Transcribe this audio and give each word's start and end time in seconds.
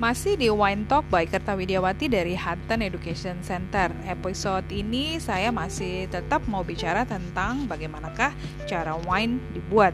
Masih 0.00 0.32
di 0.32 0.48
Wine 0.48 0.88
Talk 0.88 1.04
by 1.12 1.28
Kerta 1.28 1.52
Widiawati 1.52 2.08
dari 2.08 2.32
Hutton 2.32 2.80
Education 2.80 3.36
Center. 3.44 3.92
Episode 4.08 4.64
ini 4.72 5.20
saya 5.20 5.52
masih 5.52 6.08
tetap 6.08 6.40
mau 6.48 6.64
bicara 6.64 7.04
tentang 7.04 7.68
bagaimanakah 7.68 8.32
cara 8.64 8.96
wine 9.04 9.36
dibuat. 9.52 9.92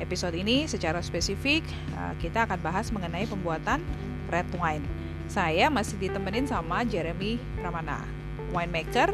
Episode 0.00 0.32
ini 0.32 0.64
secara 0.64 1.04
spesifik 1.04 1.60
uh, 1.92 2.16
kita 2.24 2.48
akan 2.48 2.56
bahas 2.64 2.88
mengenai 2.88 3.28
pembuatan 3.28 3.84
red 4.32 4.48
wine. 4.56 4.80
Saya 5.28 5.68
masih 5.68 6.00
ditemenin 6.00 6.48
sama 6.48 6.80
Jeremy 6.88 7.36
Pramana, 7.60 8.00
winemaker, 8.48 9.12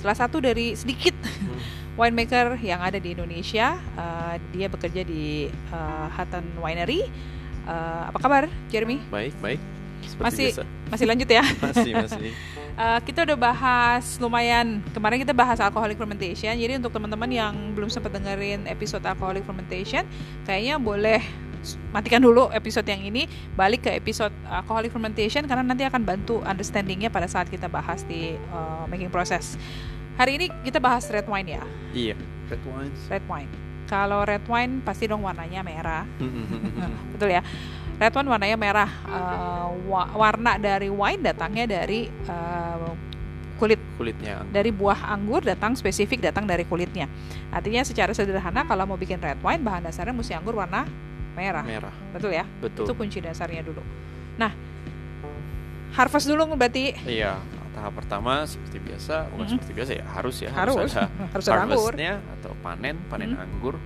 salah 0.00 0.16
satu 0.16 0.40
dari 0.40 0.72
sedikit 0.72 1.12
winemaker 2.00 2.56
yang 2.64 2.80
ada 2.80 2.96
di 2.96 3.12
Indonesia. 3.12 3.76
Uh, 3.92 4.40
dia 4.56 4.72
bekerja 4.72 5.04
di 5.04 5.52
uh, 5.68 6.08
Hutton 6.16 6.64
Winery. 6.64 7.35
Uh, 7.66 8.02
apa 8.14 8.18
kabar, 8.22 8.42
Jeremy? 8.70 9.02
Baik, 9.10 9.34
baik. 9.42 9.60
Seperti 10.06 10.22
Masih 10.22 10.46
biasa. 10.54 10.62
masih 10.86 11.06
lanjut 11.10 11.28
ya. 11.28 11.44
Masih, 11.66 11.92
masih. 11.98 12.30
Uh, 12.78 12.98
kita 13.10 13.26
udah 13.26 13.34
bahas 13.36 14.04
lumayan 14.22 14.78
kemarin 14.94 15.18
kita 15.18 15.34
bahas 15.34 15.58
alcoholic 15.58 15.98
fermentation 15.98 16.54
jadi 16.54 16.78
untuk 16.78 16.94
teman-teman 16.94 17.26
yang 17.26 17.54
belum 17.74 17.90
sempat 17.90 18.14
dengerin 18.14 18.70
episode 18.70 19.02
alcoholic 19.02 19.42
fermentation 19.42 20.06
kayaknya 20.46 20.78
boleh 20.78 21.18
matikan 21.90 22.22
dulu 22.22 22.46
episode 22.54 22.86
yang 22.86 23.02
ini 23.02 23.26
balik 23.58 23.88
ke 23.88 23.90
episode 23.98 24.30
alcoholic 24.46 24.94
fermentation 24.94 25.42
karena 25.50 25.66
nanti 25.66 25.82
akan 25.82 26.06
bantu 26.06 26.38
understandingnya 26.46 27.10
pada 27.10 27.26
saat 27.26 27.50
kita 27.50 27.66
bahas 27.66 28.06
di 28.06 28.38
uh, 28.54 28.86
making 28.86 29.10
process 29.10 29.58
hari 30.14 30.38
ini 30.38 30.46
kita 30.62 30.78
bahas 30.78 31.08
red 31.10 31.26
wine 31.26 31.58
ya 31.58 31.62
iya. 31.90 32.14
Red 32.46 32.62
wines. 32.62 33.00
red 33.10 33.24
wine 33.26 33.50
kalau 33.86 34.26
red 34.26 34.42
wine 34.46 34.82
pasti 34.82 35.06
dong 35.06 35.22
warnanya 35.22 35.62
merah. 35.62 36.04
Betul 37.14 37.34
ya. 37.34 37.42
Red 37.96 38.12
wine 38.12 38.28
warnanya 38.28 38.58
merah. 38.60 38.90
Uh, 39.08 39.72
wa- 39.88 40.12
warna 40.12 40.60
dari 40.60 40.92
wine 40.92 41.22
datangnya 41.22 41.64
dari 41.64 42.10
uh, 42.28 42.92
kulit. 43.56 43.80
Kulitnya. 43.96 44.44
dari 44.52 44.68
buah 44.68 45.08
anggur 45.16 45.40
datang 45.40 45.72
spesifik 45.72 46.20
datang 46.20 46.44
dari 46.44 46.68
kulitnya. 46.68 47.08
Artinya 47.48 47.80
secara 47.88 48.12
sederhana 48.12 48.68
kalau 48.68 48.84
mau 48.84 49.00
bikin 49.00 49.16
red 49.16 49.40
wine 49.40 49.64
bahan 49.64 49.88
dasarnya 49.88 50.12
mesti 50.12 50.36
anggur 50.36 50.60
warna 50.60 50.84
merah. 51.32 51.64
Merah. 51.64 51.94
betul 52.12 52.32
ya? 52.32 52.44
Betul. 52.60 52.84
itu 52.84 52.92
kunci 52.92 53.18
dasarnya 53.24 53.64
dulu. 53.64 53.80
Nah 54.36 54.52
harvest 55.96 56.28
dulu 56.28 56.52
berarti. 56.52 56.92
Iya. 57.08 57.40
Tahap 57.76 57.92
pertama 57.94 58.40
seperti 58.42 58.80
biasa, 58.80 59.28
bukan 59.28 59.44
Mhm. 59.44 59.52
seperti 59.52 59.72
biasa 59.74 59.90
ya, 59.92 60.04
harus 60.08 60.36
ya, 60.40 60.48
harus 60.50 60.74
ada 60.88 61.04
harus 61.36 61.44
ada 61.44 61.60
anggur 61.60 61.92
harvestnya 61.92 62.12
atau 62.34 62.52
panen, 62.58 62.96
panen 63.06 63.30
Mhm. 63.30 63.44
anggur. 63.44 63.76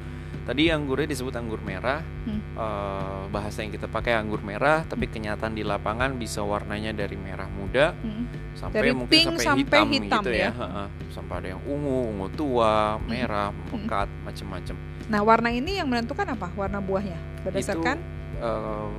Tadi 0.41 0.67
anggurnya 0.67 1.07
disebut 1.07 1.31
anggur 1.33 1.61
merah. 1.61 2.01
Hmm. 2.25 2.41
Eh, 2.55 3.23
bahasa 3.29 3.61
yang 3.61 3.71
kita 3.71 3.87
pakai 3.87 4.15
anggur 4.15 4.41
merah, 4.41 4.83
tapi 4.83 5.07
kenyataan 5.07 5.53
di 5.53 5.63
lapangan 5.63 6.17
bisa 6.17 6.41
warnanya 6.41 6.91
dari 6.93 7.15
merah 7.15 7.47
muda 7.47 7.95
Mm. 7.95 8.25
sampai 8.57 8.79
Dari 8.81 8.91
mungkin 8.91 9.11
pink 9.13 9.27
sampai, 9.29 9.45
sampai 9.45 9.61
hitam, 9.61 9.87
hitam 9.87 10.23
gitu 10.23 10.31
ya. 10.33 10.51
ya. 10.51 10.85
Sampai 11.09 11.35
ada 11.37 11.49
yang 11.51 11.63
ungu, 11.63 11.99
ungu 12.09 12.27
tua, 12.33 12.75
merah, 13.05 13.51
pekat, 13.69 14.09
macam-macam. 14.23 14.75
nah 15.07 15.21
warna 15.21 15.51
ini 15.51 15.75
yang 15.75 15.87
menentukan 15.87 16.23
apa 16.25 16.47
warna 16.55 16.79
buahnya 16.79 17.19
berdasarkan 17.43 17.99
Em, 18.37 18.91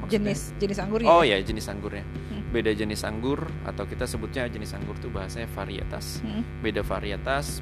maksudnya- 0.00 0.30
jenis 0.30 0.40
jenis 0.56 0.78
anggurnya 0.78 1.08
Oh 1.08 1.20
ya? 1.20 1.34
ya 1.34 1.42
jenis 1.44 1.66
anggurnya. 1.66 2.06
Hmm. 2.48 2.54
Beda 2.56 2.72
jenis 2.72 3.04
anggur 3.04 3.44
atau 3.62 3.84
kita 3.84 4.08
sebutnya 4.08 4.48
jenis 4.48 4.72
anggur 4.72 4.96
tuh 4.96 5.12
bahasanya 5.12 5.52
varietas. 5.52 6.24
Mm. 6.24 6.64
Beda 6.64 6.80
varietas, 6.80 7.60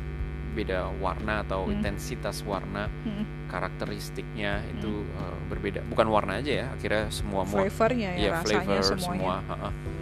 beda 0.55 0.95
warna 1.03 1.43
atau 1.43 1.67
Hmm. 1.67 1.75
intensitas 1.75 2.47
warna, 2.47 2.87
Mm. 3.03 3.51
karakteristiknya 3.51 4.63
itu 4.71 5.03
eh, 5.03 5.37
berbeda. 5.51 5.83
Bukan 5.91 6.07
warna 6.07 6.39
aja 6.39 6.53
ya, 6.63 6.67
akhirnya 6.71 7.11
semua 7.11 7.43
flavornya 7.43 8.15
ya 8.15 8.39
rasanya 8.39 8.63
flavor 8.63 8.83
semuanya 8.95 9.03
semua. 9.03 9.37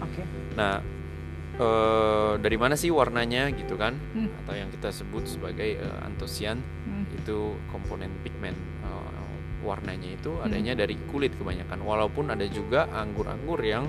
oke 0.05 0.23
Nah, 0.55 0.75
eh, 1.55 2.33
dari 2.39 2.57
mana 2.61 2.75
sih 2.77 2.93
warnanya 2.93 3.49
gitu 3.57 3.81
kan? 3.81 3.97
Hmm. 4.13 4.29
Atau 4.45 4.53
yang 4.53 4.69
kita 4.69 4.93
sebut 4.93 5.25
sebagai 5.25 5.81
eh, 5.81 5.99
antosian 6.05 6.61
Mm. 6.61 7.25
itu 7.25 7.57
komponen 7.73 8.13
pigmen 8.21 8.53
warnanya 9.65 10.13
itu 10.13 10.29
Hmm. 10.29 10.45
adanya 10.45 10.77
dari 10.77 10.93
kulit 11.09 11.33
kebanyakan 11.41 11.81
walaupun 11.81 12.29
ada 12.29 12.45
juga 12.45 12.85
anggur-anggur 12.93 13.57
yang 13.65 13.89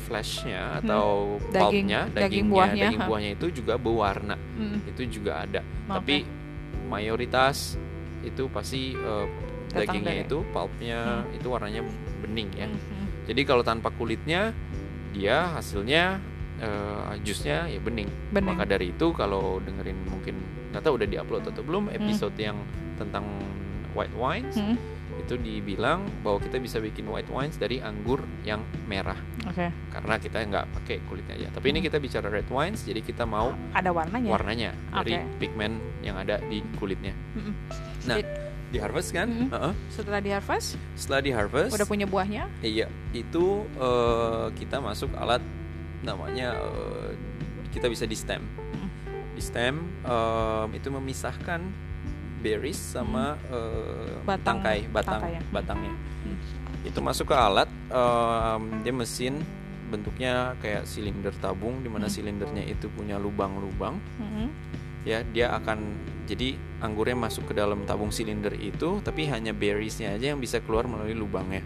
flashnya 0.00 0.80
atau 0.80 1.36
Hmm. 1.36 1.44
Daging- 1.46 1.60
pulpnya 1.86 2.00
daging 2.06 2.16
dagingnya 2.16 2.50
buahnya, 2.50 2.84
daging 2.86 3.02
buahnya 3.04 3.30
itu 3.32 3.46
juga 3.54 3.74
berwarna 3.76 4.36
Mm. 4.56 4.78
itu 4.86 5.02
juga 5.10 5.32
ada 5.40 5.60
Oke. 5.60 5.92
tapi 5.94 6.16
mayoritas 6.86 7.76
itu 8.20 8.48
pasti 8.48 8.92
Datang 8.92 9.30
dagingnya 9.70 10.12
dari- 10.12 10.26
itu 10.26 10.38
pulpnya 10.50 11.00
itu 11.30 11.46
warnanya 11.46 11.80
bening 12.20 12.50
ya 12.52 12.66
Mm, 12.66 12.74
mm. 12.74 13.06
jadi 13.26 13.40
kalau 13.44 13.62
tanpa 13.62 13.88
kulitnya 13.90 14.50
dia 15.10 15.52
hasilnya 15.52 16.18
eh, 16.58 17.12
jusnya 17.20 17.64
ya 17.66 17.78
bening. 17.78 18.04
Bening. 18.28 18.52
maka 18.52 18.68
dari 18.68 18.90
itu 18.90 19.06
kalau 19.12 19.58
dengerin 19.58 19.96
mungkin 20.04 20.36
nggak 20.70 20.82
tahu 20.82 20.94
udah 20.94 21.08
diupload 21.08 21.44
atau 21.46 21.62
belum 21.62 21.88
episode 21.90 22.36
yang 22.36 22.60
tentang 22.94 23.24
white 23.90 24.12
wines 24.12 24.54
Mm. 24.54 24.76
Itu 25.30 25.38
dibilang 25.38 26.02
bahwa 26.26 26.42
kita 26.42 26.58
bisa 26.58 26.82
bikin 26.82 27.06
white 27.06 27.30
wines 27.30 27.54
dari 27.54 27.78
anggur 27.78 28.18
yang 28.42 28.58
merah 28.84 29.14
oke 29.46 29.70
karena 29.88 30.14
kita 30.18 30.42
nggak 30.42 30.66
pakai 30.74 30.98
kulitnya 31.06 31.38
aja 31.38 31.48
tapi 31.54 31.70
ini 31.70 31.78
Hmm. 31.78 31.86
kita 31.86 31.96
bicara 32.02 32.26
red 32.26 32.50
wines 32.50 32.82
jadi 32.82 32.98
kita 32.98 33.22
mau 33.22 33.54
ada 33.70 33.94
warnanya 33.94 34.26
warnanya 34.26 34.70
dari 34.90 35.22
Oke. 35.22 35.38
pigmen 35.38 35.72
yang 36.02 36.18
ada 36.18 36.42
di 36.42 36.58
kulitnya 36.74 37.14
Mm-mm. 37.38 37.54
nah 38.04 38.18
di 38.70 38.78
harvest 38.78 39.14
kan 39.14 39.30
Mhm. 39.30 39.48
Heeh. 39.48 39.72
setelah 39.88 40.18
di 40.18 40.30
harvest 40.30 40.74
setelah 40.98 41.22
di 41.22 41.30
harvest 41.30 41.70
udah 41.70 41.86
punya 41.86 42.10
buahnya 42.10 42.50
iya 42.60 42.90
itu 43.14 43.70
eh, 43.78 44.46
kita 44.58 44.82
masuk 44.82 45.14
alat 45.14 45.42
namanya 46.02 46.58
eh, 46.58 47.14
kita 47.70 47.86
bisa 47.86 48.02
di 48.02 48.18
stem 48.18 48.42
Mm. 48.74 48.88
di 49.30 49.42
stem 49.42 49.74
em, 50.02 50.68
itu 50.74 50.90
memisahkan 50.90 51.62
berries 52.40 52.76
sama 52.76 53.36
eh, 53.46 54.16
Hmm. 54.16 54.26
Batang- 54.26 54.60
tangkai 54.60 54.80
batang 54.88 55.20
tangkai 55.20 55.32
ya. 55.32 55.42
batangnya 55.50 55.94
Hmm. 55.94 56.36
itu 56.82 56.98
masuk 56.98 57.26
ke 57.26 57.36
alat 57.36 57.68
em, 57.86 58.62
dia 58.80 58.92
mesin 58.92 59.34
bentuknya 59.86 60.32
kayak 60.58 60.84
silinder 60.84 61.34
tabung 61.36 61.80
di 61.80 61.88
mana 61.88 62.06
Hmm. 62.06 62.14
silindernya 62.14 62.64
itu 62.64 62.86
punya 62.88 63.16
lubang-lubang 63.16 63.98
Mhm. 64.16 64.46
ya 65.02 65.24
dia 65.24 65.50
akan 65.52 65.78
jadi 66.24 66.54
anggurnya 66.78 67.18
masuk 67.18 67.48
ke 67.48 67.54
dalam 67.54 67.82
tabung 67.84 68.08
silinder 68.08 68.54
itu 68.54 69.00
tapi 69.00 69.26
hanya 69.26 69.50
berriesnya 69.50 70.14
aja 70.14 70.30
yang 70.30 70.38
bisa 70.38 70.60
keluar 70.60 70.86
melalui 70.86 71.12
lubangnya 71.12 71.64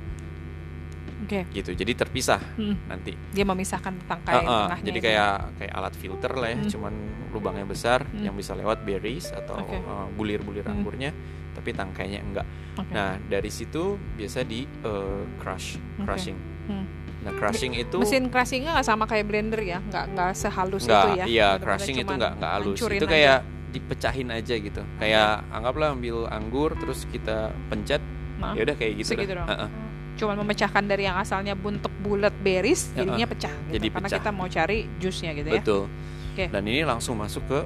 oke 1.36 1.52
gitu 1.52 1.70
jadi 1.72 1.92
terpisah 1.96 2.40
Mm. 2.54 2.76
nanti 2.86 3.12
dia 3.30 3.44
memisahkan 3.44 3.94
tangkai 4.04 4.34
ah, 4.36 4.68
tengahnya 4.68 4.84
jadi 4.84 4.98
itu. 4.98 5.06
kayak 5.06 5.30
kayak 5.56 5.72
alat 5.74 5.94
filter 5.94 6.32
lah 6.32 6.48
ya 6.48 6.56
Hmm. 6.56 6.70
cuman 6.70 6.94
lubangnya 7.30 7.64
besar 7.64 8.00
Hmm. 8.04 8.22
yang 8.22 8.34
bisa 8.34 8.52
lewat 8.52 8.82
berries 8.82 9.28
atau 9.28 9.58
Oke. 9.58 9.74
eh, 9.74 10.06
bulir-bulir 10.12 10.62
Hmm. 10.62 10.74
anggurnya 10.76 11.10
tapi 11.52 11.70
tangkainya 11.70 12.20
enggak 12.20 12.46
Oke. 12.76 12.90
nah 12.90 13.18
dari 13.20 13.48
situ 13.48 13.82
biasa 14.12 14.42
di 14.42 14.62
eh, 14.62 15.22
crush 15.36 15.76
crushing 16.00 16.38
Hmm. 16.64 16.86
nah 17.20 17.32
crushing 17.32 17.74
itu 17.74 17.98
mesin 17.98 18.28
crushingnya 18.28 18.72
nggak 18.72 18.86
sama 18.86 19.04
kayak 19.04 19.24
blender 19.24 19.58
ya 19.58 19.78
nggak 19.80 20.04
nggak 20.12 20.30
sehalus 20.32 20.84
enggak 20.84 21.02
itu 21.02 21.10
ya 21.10 21.24
iya 21.24 21.48
Bener-bener 21.52 21.66
crushing 21.66 21.94
itu 21.94 22.02
cuman 22.02 22.14
enggak 22.14 22.32
enggak 22.34 22.52
halus 22.52 22.78
itu 22.78 22.88
aja. 22.96 23.06
kayak 23.08 23.38
dipecahin 23.70 24.28
aja 24.30 24.54
gitu 24.56 24.82
kayak 24.96 25.30
anggaplah 25.50 25.88
ambil 25.90 26.16
anggur 26.28 26.70
terus 26.74 27.04
kita 27.08 27.36
pencet 27.66 27.98
Nah, 28.34 28.50
ya 28.50 28.62
udah 28.62 28.74
kayak 28.74 28.92
gitu 28.98 29.08
segitu 29.10 29.30
dah. 29.30 29.36
dong 29.36 29.48
Ah, 29.48 29.62
ah. 29.64 29.68
Cuman 30.14 30.36
memecahkan 30.40 30.82
dari 30.82 31.04
yang 31.04 31.16
asalnya 31.16 31.52
bentuk 31.52 31.90
bulat 31.98 32.32
berries 32.36 32.90
Ya, 32.90 33.02
jadinya 33.02 33.26
pecah 33.26 33.50
gitu. 33.50 33.72
jadi 33.72 33.86
karena 33.88 34.06
pecah. 34.06 34.18
kita 34.18 34.30
mau 34.30 34.46
cari 34.46 34.78
jusnya 34.96 35.30
gitu 35.32 35.48
ya. 35.48 35.58
Betul. 35.58 35.84
Oke. 36.30 36.44
dan 36.48 36.62
ini 36.62 36.82
langsung 36.82 37.14
masuk 37.14 37.46
ke 37.46 37.58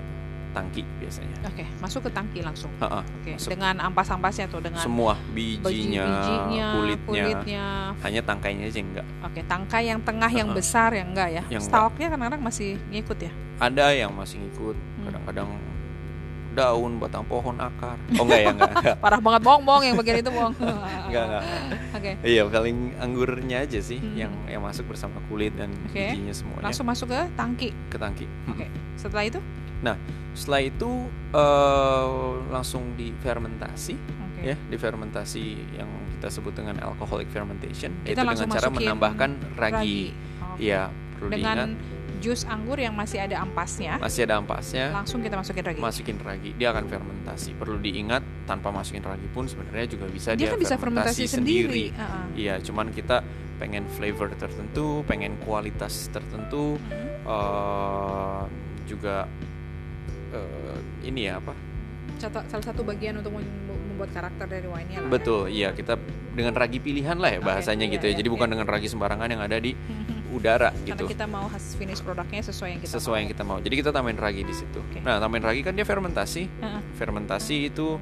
tangki 0.48 0.80
biasanya. 0.98 1.36
Oke 1.44 1.64
masuk 1.78 2.04
ke 2.04 2.10
tangki 2.10 2.40
langsung. 2.40 2.72
Oke 2.78 3.36
Masuk. 3.36 3.52
dengan 3.52 3.74
ampas-ampasnya 3.82 4.48
tuh 4.48 4.60
dengan 4.60 4.80
semua 4.80 5.12
biji- 5.30 5.60
bijinya, 5.60 6.04
bijinya 6.04 6.66
kulitnya, 6.74 7.04
kulitnya. 7.06 7.66
Hanya 8.00 8.20
tangkainya 8.24 8.64
aja 8.66 8.80
enggak. 8.80 9.06
Oke 9.22 9.40
tangkai 9.44 9.82
yang 9.86 10.00
tengah 10.00 10.28
yang 10.28 10.48
besar 10.50 10.92
yang 10.92 11.12
enggak 11.12 11.28
ya? 11.30 11.42
Yang 11.48 11.68
stalknya 11.68 12.08
kadang-kadang 12.08 12.40
masih 12.40 12.80
ngikut 12.88 13.18
ya? 13.20 13.32
Ada 13.58 13.86
yang 13.94 14.12
masih 14.12 14.36
ngikut. 14.38 14.76
Hmm. 14.76 15.12
Daun 16.48 16.96
batang 16.96 17.22
pohon 17.22 17.56
akar. 17.56 17.94
Oh 18.16 18.24
enggak 18.24 18.40
ya 18.40 18.48
enggak. 18.50 18.70
Enggak 18.72 18.96
parah 19.04 19.20
banget 19.20 19.40
bohong-bohong 19.42 19.84
yang 19.84 19.96
bagian 19.96 20.16
itu 20.18 20.30
bohong 20.30 20.54
enggak, 21.08 21.24
enggak. 21.28 21.44
oke. 21.96 22.10
Iya 22.24 22.42
paling 22.46 22.78
anggurnya 22.96 23.56
aja 23.62 23.78
sih 23.78 23.98
Hmm. 23.98 24.14
yang 24.16 24.32
yang 24.46 24.62
masuk 24.62 24.88
bersama 24.88 25.18
kulit 25.26 25.52
dan 25.54 25.70
Oke. 25.86 26.14
bijinya 26.14 26.32
semuanya. 26.32 26.64
Langsung 26.64 26.86
masuk 26.86 27.06
ke 27.10 27.20
tangki. 27.34 27.70
Ke 27.88 27.96
tangki. 27.96 28.26
Oke. 28.48 28.66
setelah 28.98 29.24
itu? 29.24 29.40
Setelah 30.34 30.62
itu 30.62 30.90
eh, 31.30 32.06
langsung 32.50 32.94
difermentasi 32.94 33.94
oke. 33.94 34.40
ya. 34.42 34.56
Difermentasi 34.68 35.44
yang 35.74 35.86
kita 36.18 36.28
sebut 36.30 36.50
dengan 36.50 36.82
alcoholic 36.82 37.30
fermentation 37.30 37.94
Kita 38.02 38.26
yaitu 38.26 38.26
dengan 38.26 38.50
cara 38.50 38.68
menambahkan 38.68 39.30
ragi, 39.54 40.10
Oke. 40.42 40.66
Iya 40.66 40.90
perlu 41.14 41.30
dengan 41.30 41.74
diingat 41.74 41.97
jus 42.18 42.42
anggur 42.44 42.76
yang 42.76 42.92
masih 42.92 43.18
ada 43.20 43.38
ampasnya, 43.38 43.96
masih 43.96 44.24
ada 44.24 44.36
ampasnya 44.36 44.90
langsung 44.90 45.20
kita 45.20 45.34
masukin 45.34 45.62
ragi. 45.62 45.78
masukin 45.78 46.18
ragi 46.18 46.50
dia 46.52 46.68
akan 46.68 46.84
fermentasi 46.84 47.50
perlu 47.54 47.76
diingat 47.76 48.20
tanpa 48.44 48.68
masukin 48.68 49.00
ragi 49.00 49.26
pun 49.28 49.44
sebenarnya 49.44 49.86
juga 49.88 50.06
bisa 50.06 50.32
dia 50.32 50.46
dia, 50.46 50.50
kan 50.50 50.58
bisa 50.58 50.74
fermentasi 50.74 51.24
sendiri. 51.24 51.90
Heeh. 51.90 52.24
iya 52.34 52.54
cuman 52.58 52.90
kita 52.90 53.22
pengen 53.56 53.86
flavor 53.88 54.30
tertentu 54.32 55.02
pengen 55.02 55.38
kualitas 55.40 56.06
tertentu 56.08 56.78
Hmm. 56.80 57.06
eh, 57.24 58.42
juga 58.84 59.26
eh, 60.30 60.78
ini 61.04 61.26
ya 61.26 61.38
apa 61.38 61.52
salah 62.18 62.64
satu 62.64 62.82
bagian 62.82 63.14
untuk 63.16 63.30
mem- 63.32 63.46
membuat 63.88 64.10
karakter 64.12 64.46
dari 64.48 64.66
wine-nya 64.66 64.98
lah. 64.98 65.06
ya. 65.06 65.10
betul 65.10 65.42
iya 65.46 65.68
kita 65.70 65.94
dengan 66.32 66.50
ragi 66.52 66.78
pilihan 66.78 67.14
lah 67.14 67.30
ya 67.30 67.40
bahasanya 67.40 67.84
iya, 67.84 67.94
gitu 67.94 68.04
ya 68.04 68.10
iya, 68.10 68.18
jadi 68.18 68.28
bukan 68.28 68.46
iya. 68.46 68.52
dengan 68.54 68.66
ragi 68.66 68.86
sembarangan 68.86 69.28
yang 69.28 69.38
ada 69.40 69.58
di 69.58 69.74
Mhm. 69.74 70.07
Udara 70.28 70.68
Karena 70.70 70.88
gitu 70.90 71.04
kita 71.06 71.24
mau 71.24 71.46
hasil 71.46 71.74
finish 71.74 71.98
produknya 71.98 72.42
sesuai 72.42 72.68
yang 72.70 72.80
kita 72.80 72.92
sesuai 72.94 73.12
mau. 73.12 73.20
yang 73.20 73.28
kita 73.28 73.42
mau 73.42 73.58
jadi 73.58 73.74
kita 73.76 73.90
tambahin 73.90 74.16
ragi 74.16 74.42
di 74.42 74.52
situ 74.52 74.78
Oke. 74.78 75.00
nah 75.00 75.16
tambahin 75.16 75.42
ragi 75.42 75.60
kan 75.62 75.72
dia 75.72 75.82
fermentasi 75.82 76.42
Heeh. 76.46 76.80
fermentasi 76.94 77.56
itu 77.66 77.96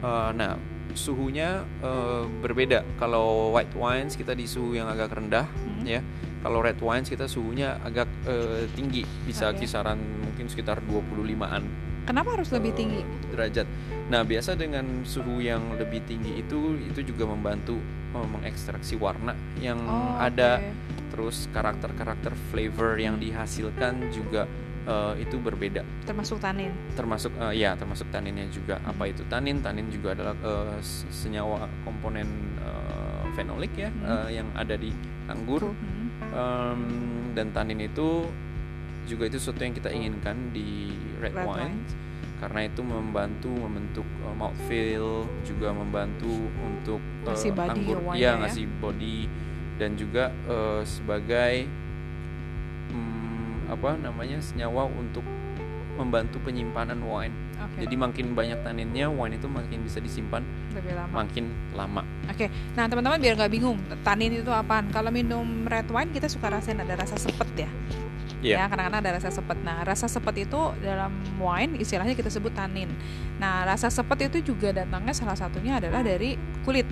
eh, 0.00 0.30
nah 0.32 0.56
suhunya 0.92 1.48
eh, 1.78 2.24
berbeda 2.38 2.80
kalau 2.96 3.52
white 3.52 3.72
wines 3.72 4.14
kita 4.14 4.32
di 4.32 4.44
suhu 4.44 4.72
yang 4.72 4.86
agak 4.86 5.12
rendah 5.12 5.44
Mhm. 5.44 5.84
ya 5.84 6.00
kalau 6.40 6.60
red 6.60 6.78
wines 6.78 7.06
kita 7.06 7.26
suhunya 7.26 7.76
agak 7.80 8.08
eh, 8.24 8.64
tinggi 8.72 9.04
bisa 9.22 9.50
Oke. 9.50 9.62
kisaran 9.62 10.00
mungkin 10.22 10.46
sekitar 10.46 10.80
25an 10.82 11.84
Kenapa 12.06 12.38
harus 12.38 12.48
lebih 12.48 12.70
tinggi? 12.72 13.02
derajat 13.28 13.66
nah 14.06 14.22
biasa 14.22 14.54
dengan 14.54 15.02
suhu 15.02 15.42
yang 15.42 15.74
lebih 15.74 16.00
tinggi 16.06 16.38
itu 16.38 16.78
itu 16.80 17.02
juga 17.04 17.26
membantu 17.26 17.76
mengekstraksi 18.16 18.96
warna 18.96 19.36
yang 19.58 19.76
Oh, 19.82 20.16
ada 20.16 20.56
oke. 20.56 20.72
Terus 21.16 21.48
karakter-karakter 21.50 22.36
flavor 22.46 22.94
yang 22.94 23.16
dihasilkan 23.16 24.12
juga 24.12 24.44
eh, 24.84 25.14
itu 25.18 25.36
berbeda 25.38 25.80
termasuk 26.04 26.36
tanin. 26.38 26.70
termasuk 26.92 27.32
eh, 27.34 27.56
ya 27.56 27.72
termasuk 27.72 28.04
taninnya 28.06 28.46
juga 28.48 28.76
apa 28.82 29.08
itu 29.08 29.24
tanin 29.26 29.58
tanin 29.58 29.88
juga 29.88 30.12
adalah 30.12 30.36
s- 30.78 31.08
senyawa 31.10 31.64
komponen 31.82 32.28
eh, 32.60 33.24
fenolik 33.32 33.72
ya 33.74 33.88
Hmm. 33.88 34.04
eh, 34.04 34.36
yang 34.36 34.48
ada 34.52 34.76
di 34.76 34.92
anggur 35.26 35.64
Mhm. 35.66 36.04
Em, 36.28 36.80
dan 37.32 37.48
tanin 37.50 37.80
itu 37.82 38.28
juga 39.04 39.24
itu 39.24 39.36
sesuatu 39.36 39.60
yang 39.60 39.72
kita 39.72 39.88
inginkan 39.88 40.36
di 40.50 40.92
red, 41.16 41.32
Red 41.32 41.46
wine 41.46 41.72
wines. 41.72 41.92
karena 42.36 42.60
itu 42.62 42.80
membantu 42.82 43.48
membentuk 43.48 44.04
uh, 44.20 44.34
mouthfeel 44.34 45.24
juga 45.42 45.72
membantu 45.72 46.28
untuk 46.58 47.00
uh, 47.22 47.32
Ngasih 47.32 47.52
body 47.54 47.70
anggur 47.72 47.98
ya 48.12 48.20
ya. 48.20 48.32
ngasih 48.38 48.64
body 48.78 49.16
dan 49.76 49.94
juga 49.94 50.32
uh, 50.48 50.80
sebagai 50.84 51.68
hmm, 52.92 53.72
apa 53.72 53.96
namanya 54.00 54.40
senyawa 54.40 54.88
untuk 54.88 55.24
membantu 55.96 56.36
penyimpanan 56.44 57.00
wine 57.00 57.32
Oke. 57.56 57.88
jadi 57.88 57.94
makin 57.96 58.36
banyak 58.36 58.60
taninnya 58.60 59.08
wine 59.08 59.40
itu 59.40 59.48
makin 59.48 59.80
bisa 59.80 59.96
disimpan 59.96 60.44
lebih 60.76 60.92
lama. 60.92 61.24
makin 61.24 61.44
lama 61.72 62.02
Oke, 62.28 62.52
nah 62.76 62.84
teman-teman 62.84 63.16
biar 63.22 63.38
nggak 63.38 63.52
bingung, 63.54 63.78
tanin 64.02 64.42
itu 64.42 64.50
apaan? 64.52 64.90
Kalau 64.90 65.08
minum 65.14 65.64
red 65.64 65.88
wine 65.88 66.10
kita 66.12 66.28
suka 66.28 66.52
rasain 66.52 66.76
ada 66.76 66.98
rasa 66.98 67.16
sepet 67.16 67.64
ya. 67.64 67.70
Iya. 68.44 68.56
Ya, 68.60 68.64
kadang-kadang 68.68 69.00
ada 69.00 69.12
rasa 69.16 69.30
sepet. 69.32 69.58
Nah, 69.64 69.80
rasa 69.82 70.06
sepet 70.10 70.44
itu 70.44 70.60
dalam 70.84 71.12
wine 71.40 71.80
istilahnya 71.80 72.12
kita 72.12 72.28
sebut 72.28 72.52
tanin. 72.52 72.92
Nah, 73.40 73.64
rasa 73.64 73.88
sepet 73.88 74.28
itu 74.28 74.52
juga 74.52 74.76
datangnya 74.76 75.16
salah 75.16 75.38
satunya 75.38 75.80
adalah 75.80 76.04
dari 76.04 76.36
kulit. 76.62 76.84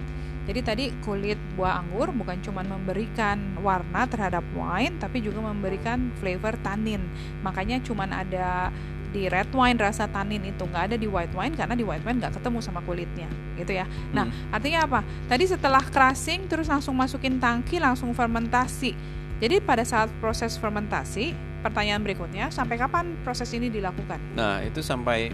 Jadi 0.44 0.60
tadi 0.60 0.84
kulit 1.00 1.40
buah 1.56 1.80
anggur 1.80 2.12
bukan 2.12 2.36
cuma 2.44 2.60
memberikan 2.60 3.56
warna 3.64 4.04
terhadap 4.04 4.44
wine, 4.52 5.00
tapi 5.00 5.24
juga 5.24 5.40
memberikan 5.40 6.12
flavor 6.20 6.60
tanin. 6.60 7.00
Makanya 7.40 7.80
cuma 7.80 8.04
ada 8.04 8.68
di 9.14 9.30
red 9.30 9.46
wine 9.54 9.78
rasa 9.78 10.10
tanin 10.10 10.42
itu 10.42 10.66
nggak 10.66 10.90
ada 10.90 10.96
di 10.98 11.06
white 11.06 11.30
wine 11.38 11.54
karena 11.54 11.78
di 11.78 11.86
white 11.86 12.02
wine 12.02 12.18
nggak 12.18 12.34
ketemu 12.34 12.58
sama 12.58 12.82
kulitnya, 12.82 13.30
gitu 13.54 13.72
ya. 13.72 13.86
Nah, 14.10 14.26
Hmm. 14.26 14.50
artinya 14.50 14.90
apa? 14.90 15.00
Tadi 15.30 15.44
setelah 15.46 15.80
crushing 15.86 16.50
terus 16.50 16.66
langsung 16.66 16.98
masukin 16.98 17.38
tangki 17.38 17.78
langsung 17.78 18.10
fermentasi. 18.10 18.90
Jadi 19.38 19.62
pada 19.62 19.86
saat 19.86 20.10
proses 20.18 20.58
fermentasi, 20.58 21.30
pertanyaan 21.62 22.02
berikutnya, 22.02 22.50
sampai 22.50 22.74
kapan 22.74 23.14
proses 23.22 23.48
ini 23.54 23.70
dilakukan? 23.70 24.18
Nah 24.34 24.60
itu 24.66 24.82
sampai 24.82 25.30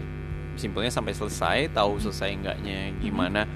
simpelnya 0.55 0.93
sampai 0.93 1.17
selesai, 1.17 1.73
tahu 1.73 1.97
selesai 1.97 2.29
enggaknya 2.37 2.93
gimana 3.01 3.49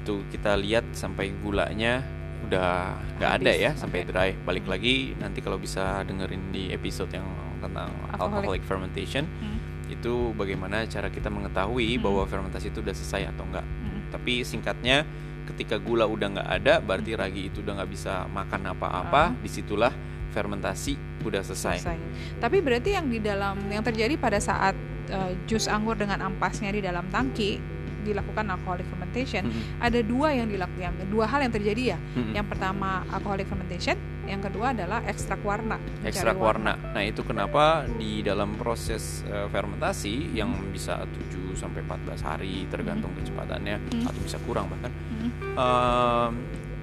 itu 0.00 0.24
kita 0.28 0.56
lihat 0.56 0.84
sampai 0.92 1.30
gulanya 1.38 2.00
udah 2.40 2.96
nggak 3.20 3.32
ada 3.36 3.52
ya 3.52 3.70
sampai 3.76 4.02
dry. 4.02 4.32
Balik 4.34 4.64
lagi 4.64 5.12
nanti 5.14 5.38
kalau 5.38 5.56
bisa 5.56 6.00
dengerin 6.02 6.50
di 6.50 6.72
episode 6.72 7.12
yang 7.12 7.28
tentang 7.60 7.92
Alcoholic. 8.08 8.16
alcoholic, 8.40 8.62
fermentation 8.64 9.24
Hmm. 9.28 9.58
itu 9.86 10.32
bagaimana 10.32 10.86
cara 10.86 11.06
kita 11.06 11.28
mengetahui 11.28 11.98
Hmm. 11.98 12.02
bahwa 12.02 12.22
fermentasi 12.24 12.72
itu 12.72 12.80
udah 12.80 12.94
selesai 12.94 13.28
atau 13.28 13.44
enggak. 13.44 13.66
Mm. 13.66 14.00
Tapi 14.08 14.32
singkatnya 14.40 15.04
ketika 15.44 15.76
gula 15.76 16.06
udah 16.06 16.30
nggak 16.30 16.48
ada 16.48 16.74
berarti 16.78 17.12
ragi 17.12 17.42
itu 17.46 17.60
udah 17.60 17.74
nggak 17.76 17.90
bisa 17.90 18.24
makan 18.26 18.70
apa-apa, 18.70 19.22
Ah. 19.28 19.36
di 19.36 19.50
situlah 19.50 19.90
fermentasi 20.30 20.94
udah 21.20 21.42
selesai. 21.42 21.82
Selesai. 21.82 21.98
Tapi 22.38 22.62
berarti 22.62 22.94
yang 22.94 23.10
di 23.10 23.18
dalam 23.18 23.58
yang 23.66 23.82
terjadi 23.82 24.14
pada 24.16 24.38
saat 24.38 24.72
eh, 25.10 25.34
jus 25.44 25.66
anggur 25.66 25.98
dengan 25.98 26.22
ampasnya 26.22 26.70
di 26.70 26.78
dalam 26.78 27.02
tangki 27.10 27.58
dilakukan 28.00 28.44
alcoholic 28.48 28.86
fermentation, 28.86 29.44
Mm-mm. 29.44 29.78
ada 29.78 30.00
dua 30.00 30.32
yang 30.32 30.46
dilakukan, 30.46 30.90
dua 31.06 31.24
hal 31.24 31.40
yang 31.40 31.50
terjadi 31.50 31.82
ya. 31.94 31.98
Mm-mm. 32.14 32.32
Yang 32.32 32.46
pertama 32.48 32.88
alcoholic 33.08 33.44
fermentation, 33.44 33.96
yang 34.24 34.40
kedua 34.40 34.72
adalah 34.72 35.00
ekstrak 35.04 35.40
warna. 35.40 35.76
ekstrak 36.00 36.36
warna. 36.36 36.74
Nah, 36.76 37.02
itu 37.02 37.20
kenapa 37.20 37.84
di 37.90 38.20
dalam 38.20 38.54
proses 38.54 39.22
eh, 39.24 39.46
fermentasi 39.46 40.32
yang 40.32 40.50
bisa 40.70 41.02
7 41.02 41.52
sampai 41.52 41.82
14 41.82 42.20
hari 42.20 42.64
tergantung 42.66 43.10
kecepatannya 43.14 43.76
Hmm. 43.90 44.06
atau 44.06 44.20
bisa 44.22 44.38
kurang 44.40 44.66
bahkan 44.66 44.88
Hmm. 44.88 45.30
em, 45.52 46.32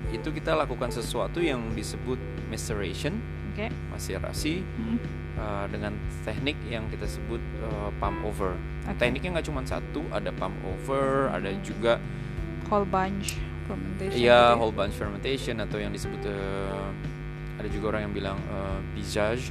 itu 0.10 0.30
kita 0.30 0.54
lakukan 0.54 0.88
sesuatu 0.88 1.40
yang 1.40 1.60
disebut 1.72 2.20
maceration, 2.48 3.16
Oke. 3.52 3.68
maserasi 3.90 4.63
Hmm. 4.63 4.98
Eh, 5.38 5.66
dengan 5.69 5.94
teknik 6.22 6.57
yang 6.66 6.86
kita 6.88 7.06
sebut 7.06 7.39
eh, 7.62 7.89
pump 7.95 8.18
over. 8.24 8.57
Oke. 8.84 8.98
Tekniknya 8.98 9.30
nggak 9.36 9.48
cuma 9.48 9.62
satu, 9.63 10.01
ada 10.10 10.30
pump 10.31 10.57
over, 10.66 11.30
ada 11.30 11.54
juga 11.62 12.01
Whole 12.66 12.84
bunch 12.84 13.39
fermentation. 13.63 14.18
ya 14.18 14.18
gitu 14.18 14.28
ya. 14.28 14.42
whole 14.56 14.72
bunch 14.72 14.94
fermentation 14.94 15.56
atau 15.57 15.78
yang 15.78 15.89
disebut 15.89 16.19
eh, 16.25 16.88
ada 17.57 17.68
juga 17.68 17.86
orang 17.92 18.01
yang 18.06 18.13
bilang 18.13 18.38
pisage 18.94 19.50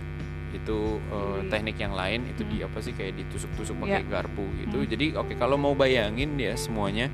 itu 0.49 0.79
Di- 0.97 1.49
teknik 1.49 1.77
yang 1.77 1.93
lain 1.93 2.23
itu 2.27 2.41
di 2.43 2.59
Hmm. 2.59 2.71
apa 2.71 2.79
sih 2.79 2.93
kayak 2.93 3.19
ditusuk-tusuk 3.19 3.77
pakai 3.79 4.01
Ya. 4.01 4.09
garpu 4.09 4.47
gitu. 4.57 4.79
Hmm. 4.79 4.89
Jadi 4.89 5.07
oke 5.13 5.35
kalau 5.35 5.55
mau 5.55 5.73
bayangin 5.73 6.33
ya 6.35 6.55
semuanya 6.55 7.11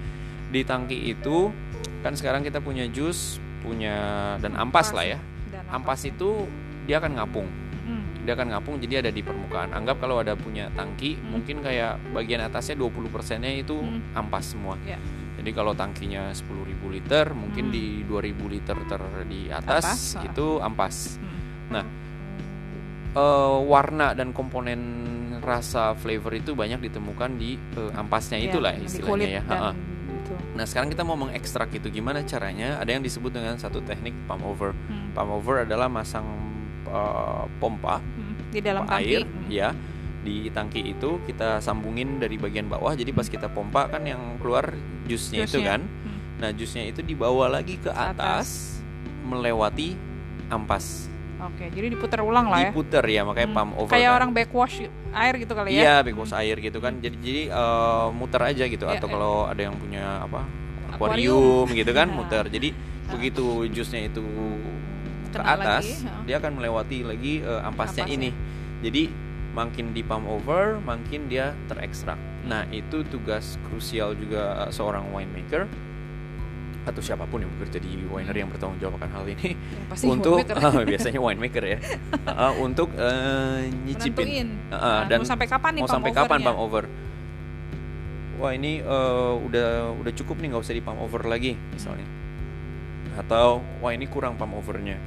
di 0.48 0.62
tangki 0.62 1.10
itu 1.10 1.48
kan 2.02 2.12
sekarang 2.12 2.42
kita 2.42 2.58
punya 2.58 2.84
jus, 2.86 3.40
punya 3.60 3.94
dan 4.38 4.52
ampas, 4.54 4.92
lah 4.92 5.06
ya. 5.06 5.18
Dan 5.48 5.64
Ampas 5.66 6.02
ampasnya. 6.02 6.12
itu 6.12 6.28
dia 6.84 6.98
akan 6.98 7.12
ngapung. 7.14 7.48
Dia 8.22 8.32
akan 8.32 8.48
ngapung 8.50 8.78
jadi 8.78 9.00
ada 9.00 9.10
di 9.10 9.20
permukaan. 9.20 9.70
Anggap 9.70 9.98
kalau 9.98 10.18
ada 10.18 10.32
punya 10.32 10.70
tangki, 10.72 11.14
Hmm. 11.14 11.34
mungkin 11.34 11.58
kayak 11.58 11.98
bagian 12.10 12.40
atasnya 12.40 12.74
20%-nya 12.74 13.50
itu 13.52 13.74
Hmm. 13.74 13.98
ampas 14.14 14.44
semua. 14.48 14.78
Ya. 14.82 14.96
Jadi 15.32 15.50
kalau 15.50 15.72
tangkinya 15.72 16.30
10.000 16.30 16.86
liter, 16.86 17.32
mungkin 17.32 17.66
Hmm. 17.66 17.74
di 17.74 17.84
2000 18.04 18.46
liter 18.46 18.78
ter 18.80 19.00
di 19.26 19.48
atas, 19.48 19.82
Atas, 19.82 20.00
ah. 20.14 20.22
itu 20.22 20.46
ampas. 20.58 21.18
Hmm. 21.18 21.38
Nah, 21.72 21.84
eh, 23.12 23.56
warna 23.64 24.12
dan 24.12 24.30
komponen 24.30 24.80
rasa 25.42 25.98
flavor 25.98 26.30
itu 26.32 26.54
banyak 26.54 26.78
ditemukan 26.80 27.30
di 27.34 27.58
eh, 27.58 27.90
ampasnya 27.92 28.38
Ya, 28.38 28.46
itulah 28.48 28.72
istilahnya 28.76 29.28
ya. 29.28 29.42
dan 29.42 29.50
Ha-ha. 29.50 29.70
itu. 29.72 30.34
Nah, 30.54 30.64
sekarang 30.64 30.88
kita 30.88 31.02
mau 31.02 31.18
mengekstrak 31.18 31.72
itu 31.72 31.90
gimana 31.90 32.22
caranya? 32.22 32.78
Ada 32.78 32.94
yang 32.94 33.02
disebut 33.02 33.32
dengan 33.32 33.58
satu 33.58 33.82
teknik 33.82 34.14
pump 34.24 34.46
over. 34.46 34.70
Hmm. 34.86 35.10
Pump 35.10 35.30
over 35.32 35.66
adalah 35.66 35.90
masang 35.90 36.24
eh, 36.84 37.42
pompa 37.56 37.98
Hmm. 37.98 38.34
Di 38.48 38.58
dalam 38.58 38.82
pompa 38.82 38.96
tangki. 38.96 39.06
air 39.08 39.22
Hmm. 39.22 39.48
ya 39.48 39.68
di 40.22 40.46
tangki 40.48 40.80
itu 40.88 41.18
kita 41.24 41.58
sambungin 41.58 42.16
dari 42.16 42.36
bagian 42.36 42.66
bawah 42.66 42.92
jadi 42.92 43.10
pas 43.10 43.26
kita 43.26 43.48
pompa 43.48 43.86
kan 43.86 44.02
yang 44.02 44.38
keluar 44.38 44.70
jusnya, 45.04 45.42
itu 45.42 45.58
Jusnya. 45.58 45.66
kan 45.68 45.80
Hmm. 45.82 46.18
nah 46.38 46.50
jusnya 46.50 46.82
itu 46.84 47.00
dibawa 47.00 47.46
lagi 47.48 47.74
ke 47.76 47.86
Ke 47.86 47.90
atas, 47.90 48.78
melewati 49.22 49.98
ampas 50.48 51.10
Oke, 51.42 51.66
jadi 51.68 51.90
diputar 51.90 52.22
ulang 52.22 52.46
lah 52.46 52.58
ya. 52.60 52.70
diputer 52.70 53.02
ya 53.02 53.22
makanya 53.22 53.48
Hmm. 53.48 53.58
pump 53.58 53.72
over 53.76 53.90
Kayak 53.90 54.06
kan. 54.06 54.16
orang 54.16 54.30
backwash 54.30 54.76
air 55.12 55.34
gitu 55.36 55.52
kali 55.52 55.68
ya. 55.68 55.80
iya 55.80 55.94
backwash 56.00 56.34
air 56.34 56.56
gitu 56.56 56.78
kan 56.78 56.92
jadi 56.96 57.16
jadi 57.18 57.42
eh, 57.50 58.06
muter 58.12 58.40
aja 58.44 58.64
gitu 58.64 58.84
Iya, 58.84 58.94
atau 58.94 59.06
iya. 59.06 59.12
kalau 59.12 59.34
ada 59.44 59.58
yang 59.60 59.74
punya 59.74 60.22
apa 60.22 60.46
Akuarium. 60.88 61.66
gitu 61.68 61.90
kan 61.90 62.06
muter 62.14 62.46
jadi 62.46 62.70
Nah. 63.02 63.18
begitu 63.18 63.44
jusnya 63.68 64.06
itu 64.06 64.22
ke 65.34 65.46
atas 65.46 65.84
lagi, 65.86 66.26
dia 66.26 66.36
akan 66.36 66.52
melewati 66.58 66.98
lagi 67.02 67.32
eh, 67.40 67.60
ampasnya 67.62 68.04
Ampasnya. 68.04 68.28
ini. 68.28 68.30
Jadi 68.82 69.02
makin 69.52 69.92
di 69.92 70.00
pump 70.00 70.24
over 70.26 70.80
makin 70.80 71.28
dia 71.28 71.52
terekstrak. 71.66 72.16
Nah 72.42 72.64
itu 72.68 73.04
tugas 73.04 73.56
krusial 73.68 74.12
juga 74.14 74.66
eh, 74.66 74.70
seorang 74.70 75.08
winemaker 75.08 75.64
atau 76.82 76.98
siapa 76.98 77.22
pun 77.30 77.38
yang 77.38 77.52
bekerja 77.54 77.78
di 77.78 77.94
winery 78.10 78.42
yang 78.42 78.50
bertanggung 78.50 78.74
jawab 78.82 78.98
akan 78.98 79.10
hal 79.14 79.24
ini 79.30 79.54
Ya, 79.54 79.82
pasti 79.86 80.02
untuk 80.02 80.42
winemaker. 80.42 80.58
ah, 80.66 80.82
biasanya 80.82 81.20
winemaker 81.22 81.62
ya. 81.62 81.78
Ah, 82.26 82.50
untuk 82.66 82.90
eh, 82.98 83.70
nyicipin. 83.86 84.48
Ah, 84.66 84.74
Nah, 84.74 85.00
dan 85.06 85.22
mau 85.22 85.28
sampai 85.30 85.46
kapan 85.46 85.70
nih 85.78 85.82
mau 85.86 85.90
sampai 85.90 86.10
kapan 86.10 86.38
pump 86.42 86.58
over? 86.58 86.84
Wah 88.42 88.50
ini 88.50 88.82
eh, 88.82 89.32
udah 89.46 89.68
udah 89.94 90.12
cukup 90.18 90.42
nih 90.42 90.50
nggak 90.50 90.62
usah 90.66 90.74
di 90.74 90.82
pump 90.82 90.98
over 90.98 91.22
lagi 91.22 91.54
misalnya. 91.70 92.02
Atau 93.14 93.62
wah 93.78 93.92
ini 93.94 94.10
kurang 94.10 94.34
pump 94.34 94.56
overnya 94.56 94.98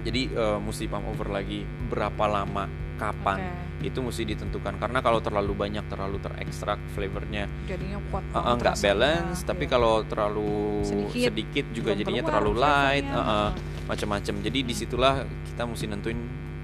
jadi 0.00 0.22
eh, 0.28 0.58
mesti 0.58 0.84
pump 0.86 1.06
over 1.08 1.28
lagi 1.28 1.62
berapa 1.64 2.24
lama 2.26 2.64
kapan 2.96 3.38
itu 3.80 3.96
mesti 3.96 4.28
ditentukan. 4.28 4.76
Karena 4.76 5.00
kalau 5.00 5.24
terlalu 5.24 5.56
banyak 5.56 5.88
terlalu 5.88 6.20
terekstrak 6.20 6.76
flavornya 6.92 7.48
jadinya 7.64 7.96
kuat 8.12 8.24
uh, 8.28 8.36
banget 8.36 8.56
nggak 8.60 8.76
balance. 8.76 9.38
Tapi 9.42 9.64
Iya. 9.64 9.72
kalau 9.72 9.94
terlalu 10.04 10.50
Sedikit, 10.84 11.32
sedikit, 11.32 11.66
juga 11.72 11.90
belum 11.90 12.00
jadinya 12.04 12.22
terlalu 12.28 12.52
light 12.56 13.06
uh, 13.08 13.16
uh, 13.16 13.48
macam-macam 13.88 14.34
jadi 14.38 14.58
di 14.60 14.74
situlah 14.76 15.24
kita 15.48 15.64
mesti 15.64 15.88
nentuin 15.88 16.20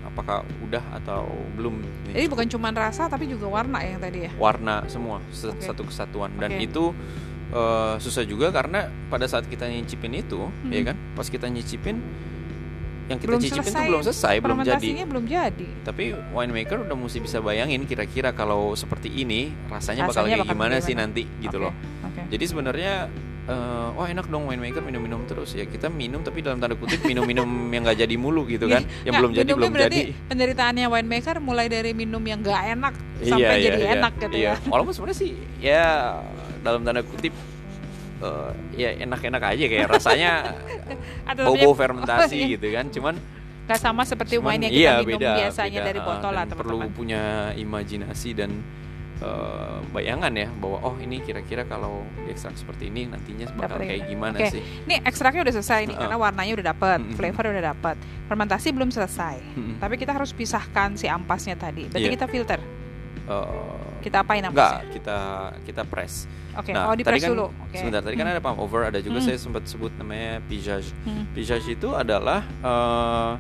apakah 0.07 0.45
udah 0.63 0.81
atau 0.97 1.29
belum 1.59 1.83
nih, 2.09 2.15
jadi 2.15 2.29
bukan 2.31 2.47
cuma 2.49 2.73
rasa 2.73 3.05
tapi 3.05 3.29
juga 3.29 3.53
warna 3.53 3.85
yang 3.85 4.01
tadi 4.01 4.25
ya? 4.25 4.31
Warna 4.39 4.87
semua 4.87 5.21
se- 5.29 5.53
Oke. 5.53 5.61
satu 5.61 5.85
kesatuan. 5.85 6.33
Dan 6.37 6.57
Oke. 6.57 6.65
itu 6.65 6.85
uh, 7.53 7.97
susah 7.97 8.25
juga 8.25 8.49
karena 8.49 8.89
pada 9.09 9.25
saat 9.25 9.45
kita 9.45 9.67
nyicipin 9.67 10.17
itu 10.17 10.41
Hmm. 10.41 10.73
ya 10.73 10.89
kan? 10.89 10.97
Pas 11.13 11.29
kita 11.29 11.49
nyicipin 11.49 12.01
yang 13.07 13.19
kita 13.23 13.31
belum 13.31 13.43
cicipin 13.43 13.71
itu 13.71 13.83
belum 13.87 14.03
selesai 14.03 14.35
belum 14.43 14.59
jadi. 14.67 14.89
Belum 15.07 15.25
jadi. 15.31 15.69
Tapi 15.87 16.05
winemaker 16.35 16.91
udah 16.91 16.97
mesti 16.99 17.19
bisa 17.23 17.39
bayangin 17.39 17.87
kira-kira 17.87 18.35
kalau 18.35 18.75
seperti 18.75 19.15
ini 19.15 19.55
rasanya, 19.71 20.11
bakal 20.11 20.27
Rasanya 20.27 20.43
kayak 20.43 20.43
bakal 20.43 20.55
gimana 20.59 20.77
sih 20.83 20.95
nanti 20.99 21.23
gitu 21.39 21.63
loh. 21.63 21.73
Oke. 22.03 22.23
jadi 22.33 22.45
sebenarnya 22.51 22.93
eh, 23.47 23.89
wah 23.95 24.07
enak 24.11 24.27
dong 24.27 24.51
winemaker 24.51 24.83
minum-minum 24.83 25.23
terus. 25.31 25.55
Ya 25.55 25.71
kita 25.71 25.87
minum 25.87 26.27
tapi 26.27 26.43
dalam 26.43 26.59
tanda 26.59 26.75
kutip 26.75 26.99
minum-minum 27.07 27.47
yang 27.75 27.87
nggak 27.87 27.99
jadi 28.03 28.15
mulu 28.19 28.43
gitu 28.51 28.67
kan. 28.67 28.83
Yang 28.83 28.91
Nggak, 29.07 29.15
belum 29.23 29.31
jadi 29.39 29.51
belum 29.55 29.73
jadi. 29.87 30.01
penderitaannya 30.27 30.87
winemaker 30.91 31.37
mulai 31.39 31.67
dari 31.71 31.95
minum 31.95 32.23
yang 32.27 32.43
nggak 32.43 32.63
enak 32.75 32.95
sampai 33.23 33.55
iya, 33.55 33.67
jadi 33.71 33.81
iya, 33.81 33.95
enak 34.03 34.13
gitu 34.19 34.37
iya. 34.37 34.53
ya. 34.59 34.67
Walaupun 34.67 34.93
sebenarnya 34.93 35.19
sih 35.23 35.33
ya 35.63 35.87
dalam 36.67 36.83
tanda 36.83 37.07
kutip 37.07 37.31
eh, 38.19 38.51
ya 38.77 38.91
enak-enak 38.99 39.43
aja 39.47 39.65
kayak 39.67 39.87
rasanya 39.91 40.31
namanya- 41.29 41.75
fermentasi 41.75 42.35
oh, 42.35 42.43
iya. 42.43 42.53
gitu 42.55 42.67
kan 42.71 42.87
cuman 42.89 43.15
nggak 43.67 43.81
sama 43.83 44.03
seperti 44.03 44.39
Cuman, 44.39 44.55
wine 44.55 44.63
yang 44.63 44.73
kita 44.73 44.81
iya, 44.81 44.93
minum 45.01 45.11
beda, 45.19 45.31
biasanya 45.37 45.81
beda. 45.81 45.89
dari 45.91 46.01
botol 46.01 46.33
lah 46.33 46.45
dan 46.45 46.55
perlu 46.55 46.71
teman-teman 46.79 46.95
punya 46.95 47.23
imajinasi 47.53 48.31
dan 48.33 48.51
eh, 49.19 49.79
bayangan 49.91 50.33
ya 50.33 50.49
bahwa 50.55 50.79
oh 50.85 50.97
ini 50.97 51.19
kira-kira 51.19 51.65
kalau 51.65 52.07
diekstrak 52.23 52.55
seperti 52.55 52.89
ini 52.89 53.11
nantinya 53.11 53.51
bakal 53.51 53.77
Dapet 53.77 53.91
kayak 53.91 54.01
ini. 54.01 54.11
gimana 54.13 54.37
Oke. 54.39 54.49
sih 54.49 54.63
ini 54.63 54.95
ekstraknya 55.03 55.43
udah 55.43 55.55
selesai 55.57 55.81
nih 55.83 55.89
Uh-uh. 55.91 56.01
karena 56.01 56.17
warnanya 56.17 56.53
udah 56.55 56.67
dapet 56.69 56.99
Mm-mm. 57.01 57.17
flavor 57.17 57.45
udah 57.49 57.65
dapet 57.67 57.97
fermentasi 58.25 58.69
belum 58.71 58.91
selesai 58.91 59.37
Mm-mm. 59.51 59.75
tapi 59.77 59.95
kita 59.97 60.13
harus 60.13 60.31
pisahkan 60.31 60.95
si 60.95 61.07
ampasnya 61.07 61.59
tadi 61.59 61.91
berarti 61.91 62.07
Iya. 62.07 62.15
kita 62.15 62.27
filter 62.29 62.61
Eh, 63.27 63.76
kita 64.07 64.23
apain 64.23 64.39
enggak 64.41 64.55
ampasnya 64.79 64.93
kita 64.95 65.19
kita 65.67 65.83
press 65.83 66.15
oke 66.55 66.71
nah 66.71 66.87
oh 66.87 66.95
di 66.95 67.03
press 67.03 67.21
kan 67.21 67.31
dulu 67.33 67.47
oke 67.51 67.75
sebentar 67.75 68.01
tadi 68.01 68.15
kan 68.15 68.25
Hmm. 68.25 68.33
ada 68.33 68.41
pump 68.41 68.59
over 68.59 68.81
ada 68.85 68.99
juga 68.99 69.19
Hmm. 69.19 69.27
saya 69.27 69.37
sempat 69.37 69.67
sebut 69.67 69.91
namanya 69.97 70.39
pigeage 70.47 70.95
Hmm. 71.03 71.27
pigeage 71.33 71.69
itu 71.69 71.89
adalah 71.91 72.41
eh 72.63 73.33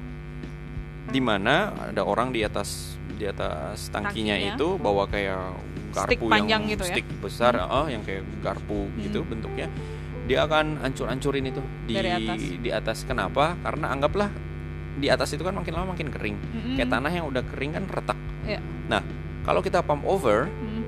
di 1.06 1.20
mana 1.20 1.54
ada 1.86 2.02
orang 2.02 2.28
di 2.28 2.42
atas 2.42 2.98
di 3.08 3.24
atas 3.24 3.88
tangkinya, 3.88 4.34
Tangkinya. 4.34 4.58
itu 4.58 4.68
bawa 4.76 5.06
kayak 5.06 5.54
Stick 5.96 6.18
garpu 6.18 6.26
panjang 6.28 6.60
yang 6.60 6.62
gitu 6.68 6.84
ya? 6.84 6.92
stick 6.92 7.06
besar 7.16 7.52
eh, 7.56 7.86
yang 7.88 8.02
kayak 8.02 8.22
garpu 8.42 8.90
gitu 8.98 9.22
Hmm. 9.22 9.30
bentuknya 9.30 9.66
dia 10.26 10.42
akan 10.42 10.82
ancur-ancurin 10.82 11.46
itu 11.46 11.62
di 11.86 11.94
Dari 11.94 12.10
atas. 12.12 12.40
di 12.58 12.70
atas 12.70 12.98
kenapa 13.06 13.54
karena 13.62 13.86
anggaplah 13.88 14.28
di 14.96 15.06
atas 15.06 15.30
itu 15.30 15.40
kan 15.40 15.54
makin 15.54 15.72
lama 15.72 15.94
makin 15.94 16.10
kering 16.10 16.36
Mm-mm. 16.36 16.74
kayak 16.74 16.90
tanah 16.90 17.12
yang 17.12 17.24
udah 17.24 17.46
kering 17.46 17.72
kan 17.72 17.84
retak 17.86 18.18
Iya. 18.42 18.58
nah 18.86 19.00
kalau 19.46 19.60
kita 19.60 19.78
pump 19.80 20.02
over 20.04 20.50
Mm, 20.50 20.82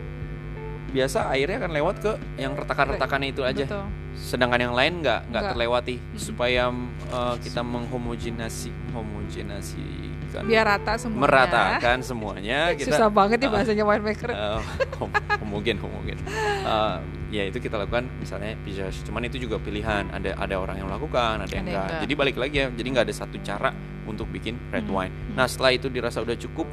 biasa 0.89 1.29
airnya 1.31 1.57
akan 1.59 1.71
lewat 1.71 1.97
ke 1.99 2.13
yang 2.37 2.53
retakan-retakannya 2.53 3.29
itu 3.31 3.43
aja. 3.43 3.63
betul. 3.63 3.87
sedangkan 4.19 4.59
yang 4.61 4.75
lain 4.75 4.99
nggak 4.99 5.31
nggak 5.31 5.43
terlewati. 5.49 5.97
Mm-mm. 5.97 6.19
supaya 6.19 6.75
uh, 7.09 7.39
kita 7.39 7.63
menghomogenasi 7.63 8.73
homogenasikan 8.91 10.43
biar 10.43 10.65
rata 10.67 10.99
semuanya. 10.99 11.23
Meratakan 11.23 11.99
semuanya. 12.03 12.59
Kita 12.77 12.89
susah 12.91 13.09
banget 13.09 13.39
nih 13.39 13.49
Ah. 13.49 13.55
bahasanya 13.55 13.85
winemaker 13.87 14.31
uh, 14.31 14.61
hom- 14.99 15.15
homogen 15.39 15.77
homogen. 15.79 16.19
Uh, 16.65 16.99
ya 17.29 17.45
itu 17.45 17.57
kita 17.59 17.77
lakukan 17.77 18.09
misalnya 18.17 18.57
pigeage 18.61 19.05
cuman 19.05 19.25
itu 19.25 19.39
juga 19.39 19.57
pilihan. 19.57 20.09
Ada 20.11 20.35
ada 20.37 20.55
orang 20.57 20.77
yang 20.77 20.89
melakukan 20.89 21.39
ada 21.39 21.45
Ada 21.45 21.55
yang 21.55 21.63
yang 21.63 21.65
enggak 21.71 21.85
enggak. 21.87 22.01
jadi 22.03 22.15
balik 22.17 22.37
lagi 22.37 22.57
ya. 22.57 22.67
Jadi 22.71 22.89
nggak 22.91 23.05
ada 23.07 23.15
satu 23.15 23.37
cara 23.41 23.71
untuk 24.05 24.27
bikin 24.29 24.59
red 24.69 24.83
Hmm. 24.83 24.99
wine. 24.99 25.15
Nah 25.33 25.45
setelah 25.45 25.73
itu 25.73 25.89
dirasa 25.89 26.21
udah 26.21 26.35
cukup 26.35 26.67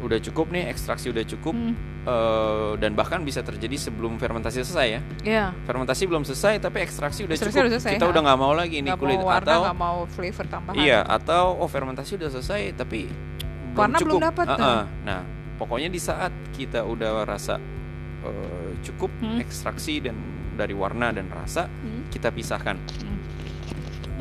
udah 0.00 0.18
cukup 0.18 0.48
nih 0.48 0.68
ekstraksi 0.68 1.08
udah 1.08 1.22
cukup 1.22 1.52
Hmm, 1.52 1.74
uh, 2.02 2.72
dan 2.76 2.92
bahkan 2.92 3.20
bisa 3.20 3.40
terjadi 3.40 3.76
sebelum 3.76 4.16
fermentasi 4.16 4.60
selesai 4.60 4.88
ya 4.88 5.00
Iya, 5.20 5.44
fermentasi 5.62 6.04
belum 6.04 6.22
selesai 6.22 6.58
tapi 6.58 6.80
ekstraksi 6.80 7.24
udah 7.24 7.34
Ekstraksi 7.34 7.52
cukup 7.52 7.64
udah 7.66 7.72
selesai, 7.76 7.92
kita 7.94 8.04
ha. 8.04 8.10
udah 8.10 8.20
nggak 8.22 8.38
mau 8.38 8.52
lagi 8.52 8.76
nih 8.78 8.88
nggak 8.88 8.98
kulit 8.98 9.18
mau 9.18 9.28
warna 9.28 9.44
atau 9.46 9.60
nggak 9.62 9.78
mau 9.78 9.98
flavor 10.06 10.46
tambahan 10.46 10.76
iya 10.76 10.98
atau 11.02 11.44
oh 11.56 11.66
fermentasi 11.66 12.10
udah 12.16 12.30
selesai 12.30 12.60
tapi 12.74 13.00
Warna 13.70 13.96
belum 13.96 14.16
cukup 14.16 14.26
dapat 14.26 14.46
Ah, 14.46 14.56
tuh. 14.56 14.64
ah. 14.66 14.84
nah 15.00 15.20
pokoknya 15.56 15.88
di 15.88 16.00
saat 16.00 16.32
kita 16.50 16.80
udah 16.82 17.22
rasa 17.22 17.60
eh, 18.20 18.70
cukup 18.80 19.12
Hmm. 19.20 19.38
ekstraksi 19.38 20.00
dan 20.00 20.16
dari 20.52 20.72
warna 20.72 21.08
dan 21.10 21.28
rasa 21.28 21.68
Hmm, 21.68 22.08
kita 22.08 22.28
pisahkan 22.28 22.76
hmm. 22.76 23.18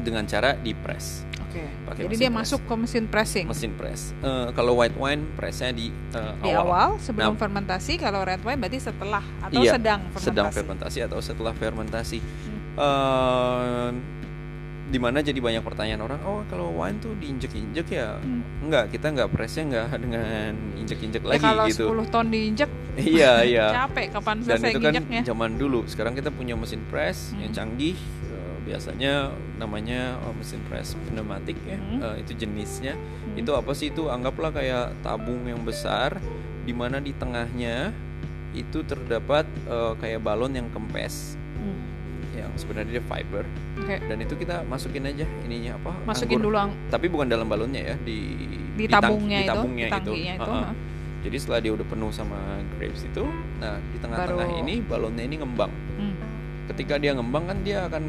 dengan 0.02 0.24
cara 0.24 0.54
di 0.54 0.72
press 0.72 1.24
Oke. 1.50 1.66
Pakai 1.84 2.02
Jadi 2.04 2.16
dia 2.16 2.30
press. 2.30 2.40
masuk 2.46 2.62
ke 2.62 2.74
mesin 2.76 3.04
pressing 3.06 3.46
mesin 3.46 3.72
press 3.74 4.14
Eh, 4.16 4.48
kalau 4.54 4.74
white 4.76 4.94
wine 4.96 5.26
pressnya 5.34 5.72
di, 5.72 5.90
eh, 5.90 6.34
di 6.40 6.52
awal, 6.52 6.96
sebelum 6.98 7.34
Nah. 7.34 7.40
fermentasi. 7.40 7.98
Kalau 7.98 8.22
red 8.22 8.40
wine 8.40 8.56
berarti 8.56 8.80
setelah 8.80 9.26
atau 9.40 9.58
Iya, 9.58 9.74
sedang 9.74 10.00
fermentasi. 10.08 10.26
sedang 10.28 10.48
fermentasi 10.52 11.00
atau 11.04 11.18
setelah 11.20 11.54
fermentasi. 11.54 12.20
Hmm. 12.22 12.60
Eh, 12.76 13.90
di 14.88 14.98
mana 14.98 15.22
jadi 15.22 15.38
banyak 15.38 15.62
pertanyaan 15.62 16.02
orang, 16.02 16.18
oh 16.24 16.42
kalau 16.46 16.74
wine 16.76 16.98
tuh 16.98 17.14
diinjek-injek 17.16 17.88
ya? 17.92 18.18
Hmm. 18.18 18.42
Enggak, 18.60 18.90
kita 18.90 19.10
enggak 19.10 19.30
pressnya 19.30 19.64
enggak 19.64 19.88
dengan 20.04 20.50
injek-injek 20.76 21.22
Ya, 21.22 21.28
lagi 21.28 21.44
kalau 21.44 21.66
gitu. 21.68 21.86
10 21.88 22.06
ton 22.08 22.26
diinjek 22.28 22.70
iya 22.96 23.34
iya. 23.44 23.66
capek 23.80 24.06
kapan 24.12 24.38
Dan 24.40 24.46
selesai 24.48 24.70
itu 24.72 24.80
kan 24.80 24.92
nginjeknya. 24.92 25.22
zaman 25.24 25.52
dulu. 25.56 25.86
Sekarang 25.86 26.14
kita 26.14 26.30
punya 26.30 26.54
mesin 26.54 26.82
press 26.86 27.30
Hmm. 27.30 27.42
yang 27.42 27.52
canggih. 27.54 27.98
Biasanya 28.70 29.14
namanya 29.58 30.14
oh, 30.22 30.32
mesin 30.32 30.62
press 30.64 30.94
pneumatik 31.04 31.58
ya. 31.64 31.76
Hmm. 31.76 32.00
Eh, 32.00 32.16
itu 32.22 32.38
jenisnya. 32.38 32.94
Hmm. 32.94 33.34
Itu 33.36 33.52
apa 33.52 33.74
sih 33.74 33.90
itu? 33.90 34.06
Anggaplah 34.08 34.52
kayak 34.52 34.94
tabung 35.02 35.42
yang 35.44 35.62
besar, 35.62 36.22
di 36.62 36.72
mana 36.72 37.02
di 37.02 37.12
tengahnya 37.12 37.90
itu 38.52 38.82
terdapat 38.84 39.46
eh, 39.66 39.94
kayak 39.96 40.22
balon 40.22 40.54
yang 40.54 40.70
kempes 40.70 41.34
Hmm. 41.52 41.86
yang 42.34 42.50
sebenarnya 42.56 42.92
dia 42.94 43.04
fiber 43.04 43.44
Oke. 43.76 44.00
dan 44.00 44.18
itu 44.18 44.32
kita 44.34 44.64
masukin 44.64 45.04
aja 45.04 45.22
ininya 45.44 45.76
apa 45.76 45.92
Masukin 46.08 46.40
anggur. 46.40 46.48
dulu 46.48 46.58
ang- 46.58 46.78
tapi 46.88 47.06
bukan 47.06 47.28
dalam 47.28 47.46
balonnya 47.46 47.84
ya 47.84 47.96
di 48.00 48.20
di 48.74 48.86
tabungnya 48.88 49.38
di 49.38 49.44
itu, 49.44 49.52
tabungnya 49.52 49.86
di 49.86 49.92
tangkinya 49.92 50.34
itu. 50.34 50.48
Heeh. 50.48 50.64
ha. 50.64 50.74
jadi 51.20 51.36
setelah 51.36 51.60
dia 51.60 51.72
udah 51.74 51.84
penuh 51.84 52.10
sama 52.10 52.40
grapes 52.74 53.04
itu 53.04 53.24
nah 53.60 53.76
di 53.84 53.98
tengah-tengah 54.00 54.48
Baru- 54.48 54.62
ini 54.62 54.74
balonnya 54.82 55.24
ini 55.26 55.36
ngembang 55.38 55.72
Hmm. 55.94 56.16
ketika 56.66 56.96
dia 56.96 57.12
ngembang 57.12 57.44
kan 57.44 57.58
dia 57.60 57.78
akan 57.86 58.04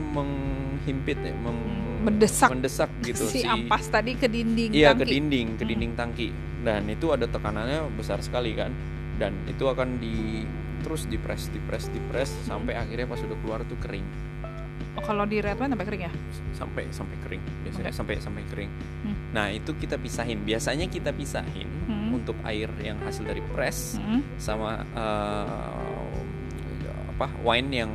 menghimpit 0.80 1.18
ya 1.20 1.34
meng- 1.36 1.78
Mendesak 2.00 2.48
mendesak 2.48 2.88
gitu 3.04 3.28
si 3.28 3.44
ampas 3.44 3.84
tadi 3.86 4.16
ke 4.16 4.24
dinding 4.24 4.72
iya 4.72 4.96
ke 4.96 5.04
tangki. 5.04 5.12
dinding 5.12 5.46
ke 5.52 5.58
Hmm. 5.58 5.68
dinding 5.68 5.92
tangki 5.92 6.28
dan 6.64 6.88
itu 6.88 7.12
ada 7.12 7.28
tekanannya 7.28 7.92
besar 7.92 8.18
sekali 8.18 8.56
kan 8.56 8.72
dan 9.14 9.36
itu 9.44 9.60
akan 9.62 10.00
di 10.00 10.40
terus 10.80 11.04
dipres 11.04 11.52
dipres 11.52 11.92
dipres 11.92 12.32
Hmm. 12.32 12.44
sampai 12.56 12.72
akhirnya 12.74 13.04
pas 13.04 13.20
udah 13.20 13.36
keluar 13.38 13.60
tuh 13.62 13.76
kering 13.78 14.08
Oh, 14.90 15.04
kalau 15.04 15.22
di 15.22 15.38
red 15.38 15.54
wine 15.54 15.70
sampai 15.70 15.86
kering 15.86 16.02
ya? 16.02 16.12
sampai 16.50 16.82
sampai 16.90 17.16
kering 17.20 17.42
biasanya 17.62 17.84
Oke. 17.86 17.94
sampai 17.94 18.14
sampai 18.18 18.42
kering. 18.48 18.70
Hmm. 19.04 19.14
Nah 19.30 19.46
itu 19.48 19.70
kita 19.72 19.94
pisahin. 19.94 20.42
Biasanya 20.42 20.88
kita 20.88 21.14
pisahin 21.14 21.68
Hmm. 21.86 22.10
untuk 22.12 22.34
air 22.42 22.66
yang 22.76 22.98
hasil 22.98 23.22
dari 23.22 23.38
press 23.46 23.94
Hmm. 23.96 24.18
sama 24.34 24.82
eh, 24.90 25.46
apa 27.12 27.28
wine 27.40 27.70
yang 27.70 27.92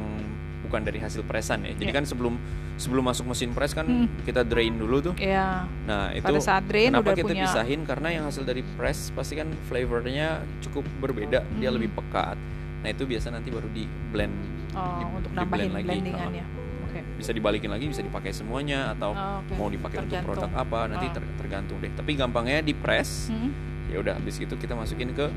bukan 0.66 0.82
dari 0.82 0.98
hasil 0.98 1.22
presan 1.22 1.62
ya. 1.62 1.72
Jadi 1.72 1.86
Iya. 1.86 1.94
kan 1.94 2.04
sebelum 2.04 2.34
sebelum 2.76 3.04
masuk 3.06 3.26
mesin 3.28 3.50
press 3.50 3.72
kan 3.72 3.86
Hmm. 3.86 4.08
kita 4.22 4.42
drain 4.42 4.74
dulu 4.74 5.00
tuh. 5.02 5.14
Iya. 5.16 5.64
Nah 5.86 6.12
itu 6.12 6.26
Pada 6.26 6.40
saat 6.40 6.66
drain 6.66 6.90
kenapa 6.90 7.06
udah 7.06 7.16
kita 7.16 7.28
punya 7.30 7.44
pisahin 7.46 7.82
karena 7.82 8.08
yang 8.12 8.24
hasil 8.26 8.44
dari 8.44 8.66
press 8.76 9.10
pasti 9.10 9.34
kan 9.34 9.48
flavornya 9.66 10.28
cukup 10.60 10.84
berbeda. 11.00 11.40
Dia 11.54 11.70
Hmm. 11.70 11.78
lebih 11.78 11.94
pekat. 11.94 12.36
Nah 12.82 12.90
itu 12.90 13.04
biasa 13.04 13.30
nanti 13.30 13.48
baru 13.48 13.66
di 13.68 13.84
blend 14.10 14.36
oh, 14.72 15.00
di- 15.00 15.08
untuk 15.16 15.32
di 15.32 15.36
nambahin 15.36 15.62
blend 15.64 15.76
lagi. 15.76 15.88
blendingannya. 15.90 16.46
Oke. 16.86 17.00
bisa 17.16 17.32
dibalikin 17.32 17.68
lagi 17.68 17.86
bisa 17.86 18.00
dipakai 18.00 18.32
semuanya 18.32 18.92
atau 18.92 19.12
Oh, 19.12 19.40
oke. 19.42 19.52
mau 19.56 19.68
dipakai 19.68 20.00
untuk 20.00 20.16
Tergantung. 20.16 20.48
produk 20.48 20.52
apa 20.54 20.80
nanti 20.88 21.06
Ah. 21.06 21.14
ter- 21.14 21.34
tergantung 21.38 21.78
deh 21.78 21.92
tapi 21.92 22.12
gampangnya 22.14 22.60
di 22.62 22.72
press 22.72 23.28
Hmm. 23.28 23.52
ya 23.90 24.00
udah 24.00 24.16
habis 24.16 24.36
itu 24.38 24.52
kita 24.54 24.72
masukin 24.74 25.12
ke 25.12 25.28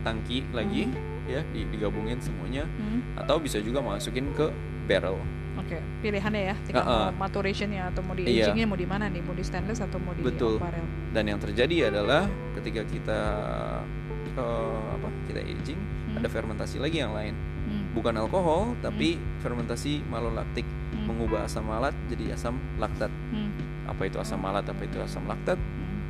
tangki 0.00 0.46
lagi 0.52 0.86
ya 1.24 1.40
di- 1.48 1.68
digabungin 1.68 2.18
semuanya 2.18 2.66
Hmm. 2.66 3.00
atau 3.14 3.36
bisa 3.36 3.58
juga 3.58 3.78
masukin 3.78 4.26
ke 4.32 4.50
barrel. 4.84 5.16
Oke, 5.52 5.76
pilihannya 6.00 6.42
ya, 6.48 6.54
tinggal 6.64 6.80
Uh-uh. 6.82 7.04
mau 7.12 7.22
maturationnya 7.22 7.92
atau 7.92 8.00
mau 8.00 8.16
di 8.16 8.24
Iya. 8.24 8.50
agingnya 8.50 8.66
mau 8.66 8.74
di 8.74 8.88
mana 8.88 9.04
nih, 9.06 9.20
mau 9.20 9.32
di 9.32 9.44
stainless 9.44 9.78
atau 9.78 10.00
mau 10.00 10.10
di 10.10 10.24
Betul. 10.24 10.56
oak 10.56 10.64
barrel. 10.64 10.86
Dan 11.12 11.24
yang 11.28 11.38
terjadi 11.38 11.88
adalah 11.88 12.24
ketika 12.56 12.82
kita 12.84 13.20
eh, 14.32 14.80
apa 14.96 15.08
kita 15.28 15.44
aging, 15.44 15.76
Hmm. 15.76 16.16
ada 16.16 16.24
fermentasi 16.26 16.80
lagi 16.80 16.98
yang 16.98 17.12
lain. 17.12 17.36
Hmm. 17.62 17.84
Bukan 17.92 18.16
alkohol, 18.16 18.72
tapi 18.80 19.20
fermentasi 19.38 20.00
malolaktik 20.08 20.64
Hmm. 20.64 21.04
mengubah 21.04 21.44
asam 21.44 21.62
malat 21.62 21.92
jadi 22.08 22.32
asam 22.32 22.56
laktat. 22.76 23.12
Hmm. 23.28 23.52
Apa 23.84 24.08
itu 24.08 24.16
asam 24.16 24.40
malat? 24.40 24.64
Apa 24.64 24.82
itu 24.82 24.96
asam 24.98 25.28
laktat? 25.28 25.60
Hmm. 25.60 26.00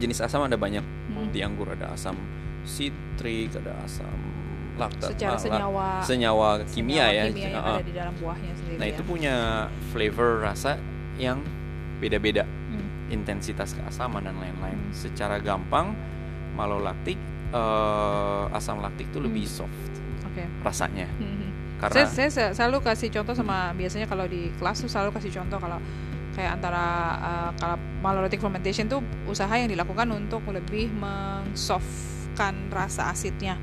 Jenis 0.00 0.18
asam 0.18 0.40
ada 0.40 0.56
banyak. 0.56 0.80
Hmm. 1.12 1.28
Di 1.28 1.44
anggur 1.44 1.68
ada 1.68 1.92
asam 1.92 2.16
sitrik, 2.64 3.52
ada 3.54 3.72
asam 3.82 4.08
laktat. 4.72 5.12
Secara 5.12 5.36
senyawa 5.36 6.00
senyawa 6.00 6.48
kimia 6.66 7.04
senyawa 7.04 7.12
ya. 7.12 7.24
kimia 7.28 7.48
yang 7.50 7.64
ada 7.64 7.84
di 7.84 7.92
dalam 7.92 8.14
buahnya 8.16 8.52
sendiri. 8.56 8.76
Nah 8.80 8.86
ya. 8.86 8.92
itu 8.96 9.02
punya 9.04 9.34
flavor 9.92 10.30
rasa 10.40 10.80
yang 11.16 11.38
beda-beda, 12.00 12.42
Hmm. 12.42 13.12
intensitas 13.12 13.72
keasaman 13.72 14.24
dan 14.24 14.34
lain-lain. 14.34 14.74
Hmm. 14.74 14.90
Secara 14.90 15.38
gampang, 15.38 15.92
malolaktik, 16.52 17.20
eh, 17.52 18.44
asam 18.50 18.80
laktik 18.80 19.12
itu 19.12 19.20
lebih 19.20 19.44
Hmm. 19.44 19.56
soft 19.62 19.92
Oke. 20.26 20.44
rasanya. 20.64 21.06
Hmm. 21.20 21.52
Karena 21.78 22.06
saya, 22.06 22.06
saya 22.08 22.28
se- 22.30 22.52
selalu 22.56 22.78
kasih 22.80 23.10
contoh 23.10 23.34
sama 23.34 23.74
biasanya 23.74 24.06
kalau 24.06 24.24
di 24.24 24.54
kelas 24.54 24.80
tuh 24.80 24.88
selalu 24.88 25.18
kasih 25.18 25.34
contoh 25.34 25.58
kalau 25.58 25.82
kayak 26.32 26.56
antara 26.56 26.84
uh, 27.20 27.50
kalau 27.58 27.76
malolactic 28.00 28.38
fermentation 28.38 28.86
tuh 28.86 29.02
usaha 29.26 29.50
yang 29.52 29.66
dilakukan 29.66 30.06
untuk 30.08 30.40
lebih 30.48 30.88
mengsoftkan 32.32 32.72
rasa 32.72 33.12
asidnya. 33.12 33.54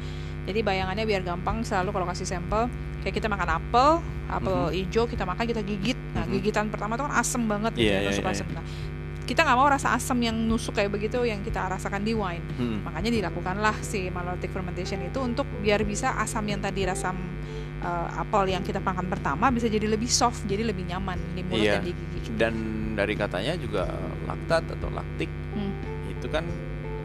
Jadi 0.46 0.60
bayangannya 0.62 1.06
biar 1.06 1.22
gampang 1.22 1.66
selalu 1.66 1.90
kalau 1.92 2.06
kasih 2.10 2.26
sampel 2.26 2.70
kayak 3.02 3.16
kita 3.16 3.28
makan 3.28 3.50
apel, 3.50 3.90
apel 4.30 4.70
Mhm. 4.70 4.76
hijau 4.76 5.04
kita 5.08 5.24
makan 5.26 5.46
kita 5.46 5.62
gigit. 5.62 5.98
Nah, 6.14 6.26
Mhm. 6.26 6.32
gigitan 6.38 6.66
pertama 6.70 6.98
tuh 6.98 7.06
kan 7.06 7.16
asem 7.18 7.42
banget 7.46 7.72
gitu 7.76 7.86
Iya, 7.86 7.94
ya, 7.94 8.00
iya, 8.02 8.10
nusuk 8.12 8.24
iya, 8.24 8.34
asem. 8.34 8.48
Nah, 8.52 8.66
kita 9.24 9.40
nggak 9.46 9.58
mau 9.58 9.70
rasa 9.70 9.94
asam 9.94 10.18
yang 10.20 10.34
nusuk 10.36 10.74
kayak 10.74 10.90
begitu 10.90 11.22
yang 11.22 11.46
kita 11.46 11.70
rasakan 11.70 12.02
di 12.02 12.18
wine 12.18 12.42
hmm, 12.58 12.82
makanya 12.82 13.14
dilakukanlah 13.14 13.78
si 13.78 14.10
malolactic 14.10 14.50
fermentation 14.50 15.06
itu 15.06 15.22
untuk 15.22 15.46
biar 15.62 15.86
bisa 15.86 16.18
asam 16.18 16.42
yang 16.50 16.58
tadi 16.58 16.82
rasa 16.82 17.14
uh, 17.14 18.10
apel 18.18 18.50
yang 18.50 18.66
kita 18.66 18.82
makan 18.82 19.06
pertama 19.06 19.54
bisa 19.54 19.70
jadi 19.70 19.86
lebih 19.86 20.10
soft 20.10 20.50
jadi 20.50 20.66
lebih 20.66 20.90
nyaman 20.90 21.22
di 21.38 21.46
mulut 21.46 21.62
Iya. 21.62 21.78
dan 21.78 21.86
di 21.86 21.94
gigi 21.94 22.30
dan 22.42 22.54
dari 22.98 23.14
katanya 23.14 23.54
juga 23.54 23.86
laktat 24.26 24.66
atau 24.66 24.90
laktik 24.90 25.30
Hmm. 25.54 25.78
itu 26.10 26.26
kan 26.26 26.42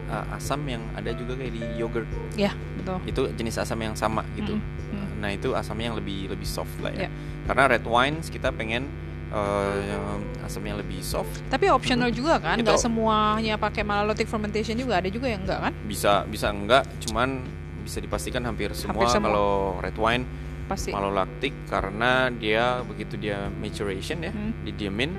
uh, 0.07 0.35
asam 0.35 0.61
yang 0.65 0.81
ada 0.93 1.11
juga 1.11 1.35
kayak 1.35 1.53
di 1.53 1.61
yogurt. 1.75 2.07
ya 2.35 2.51
betul 2.77 2.97
Itu 3.05 3.21
jenis 3.33 3.55
asam 3.57 3.79
yang 3.79 3.93
sama 3.93 4.21
gitu. 4.35 4.55
Mm, 4.55 4.63
mm. 4.93 5.07
Nah 5.21 5.29
itu 5.31 5.51
asamnya 5.51 5.89
yang 5.89 5.97
lebih 5.97 6.29
lebih 6.29 6.45
soft 6.45 6.73
lah 6.79 6.91
ya. 6.91 7.07
Ya. 7.07 7.09
Karena 7.45 7.63
red 7.69 7.85
wines 7.85 8.29
kita 8.29 8.49
pengen 8.49 8.85
uh, 9.29 10.17
asamnya 10.41 10.77
lebih 10.79 11.01
soft. 11.01 11.41
tapi 11.47 11.67
optional 11.67 12.09
juga 12.09 12.37
kan 12.37 12.57
nggak 12.57 12.77
semuanya 12.77 13.55
pakai 13.55 13.81
malolactic 13.81 14.25
fermentation 14.25 14.75
juga 14.75 15.01
ada 15.01 15.09
juga 15.09 15.25
yang 15.27 15.41
enggak 15.41 15.59
kan 15.59 15.73
Bisa 15.83 16.23
bisa 16.25 16.47
enggak, 16.49 16.85
cuman 17.05 17.41
bisa 17.81 18.01
dipastikan 18.01 18.41
hampir 18.41 18.73
semua, 18.73 18.97
Hampir 18.97 19.09
semua. 19.09 19.29
kalau 19.29 19.49
red 19.77 19.97
wine 19.97 20.25
pasti 20.65 20.89
malolaktik 20.89 21.53
karena 21.65 22.33
dia 22.33 22.81
begitu 22.81 23.13
dia 23.15 23.53
maturation 23.53 24.17
ya, 24.19 24.33
Hmm. 24.33 24.49
didiemin 24.65 25.13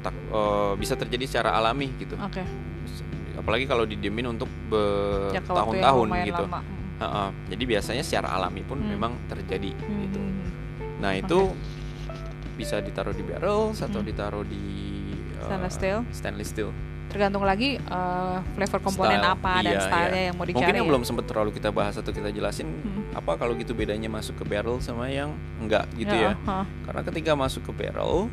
tak, 0.00 0.16
uh, 0.32 0.72
bisa 0.74 0.96
terjadi 0.96 1.24
secara 1.28 1.52
alami 1.54 1.92
gitu. 1.96 2.16
oke 2.16 2.40
Apalagi 3.34 3.64
kalau 3.64 3.84
didiemin 3.84 4.26
untuk 4.28 4.48
bertahun-tahun 4.68 6.06
lumayan 6.06 6.26
gitu. 6.26 6.44
lama 6.44 6.60
Hmm. 6.62 7.00
Ha-ha. 7.02 7.24
Jadi 7.50 7.64
biasanya 7.66 8.02
secara 8.02 8.30
alami 8.32 8.62
pun 8.62 8.78
Hmm. 8.78 8.88
memang 8.88 9.12
terjadi 9.26 9.74
Hmm, 9.74 10.06
gitu. 10.06 10.18
hmm, 10.18 10.30
hmm. 10.30 10.50
Nah 10.98 11.12
itu 11.12 11.38
bisa 12.52 12.78
ditaruh 12.78 13.10
di 13.10 13.24
barrels 13.24 13.80
atau 13.80 13.98
Hmm. 13.98 14.06
ditaruh 14.06 14.44
di 14.44 14.62
uh, 15.34 15.44
Stainless 15.44 15.74
steel. 15.74 15.98
Stainless 16.10 16.48
steel. 16.48 16.70
tergantung 17.04 17.44
lagi 17.44 17.76
uh, 17.84 18.40
flavor 18.56 18.80
komponen 18.80 19.20
Style. 19.20 19.36
apa 19.36 19.52
dan 19.60 19.68
Iya, 19.68 19.80
stylenya 19.82 20.16
iya. 20.16 20.24
yang 20.24 20.34
mau 20.34 20.46
dicari 20.46 20.56
Mungkin 20.56 20.74
yang 20.74 20.86
ya. 20.86 20.90
belum 20.96 21.02
sempat 21.04 21.24
terlalu 21.26 21.50
kita 21.52 21.68
bahas 21.68 21.94
atau 21.94 22.08
kita 22.08 22.28
jelasin 22.30 22.64
Hmm. 22.72 23.04
apa 23.12 23.36
kalau 23.36 23.52
gitu 23.52 23.74
bedanya 23.74 24.08
masuk 24.08 24.40
ke 24.40 24.44
barrel 24.46 24.80
sama 24.80 25.06
yang 25.06 25.28
enggak 25.58 25.84
gitu 25.92 26.08
ya. 26.08 26.32
ha. 26.40 26.64
Karena 26.82 27.02
ketika 27.02 27.36
masuk 27.36 27.68
ke 27.68 27.72
barrel 27.74 28.32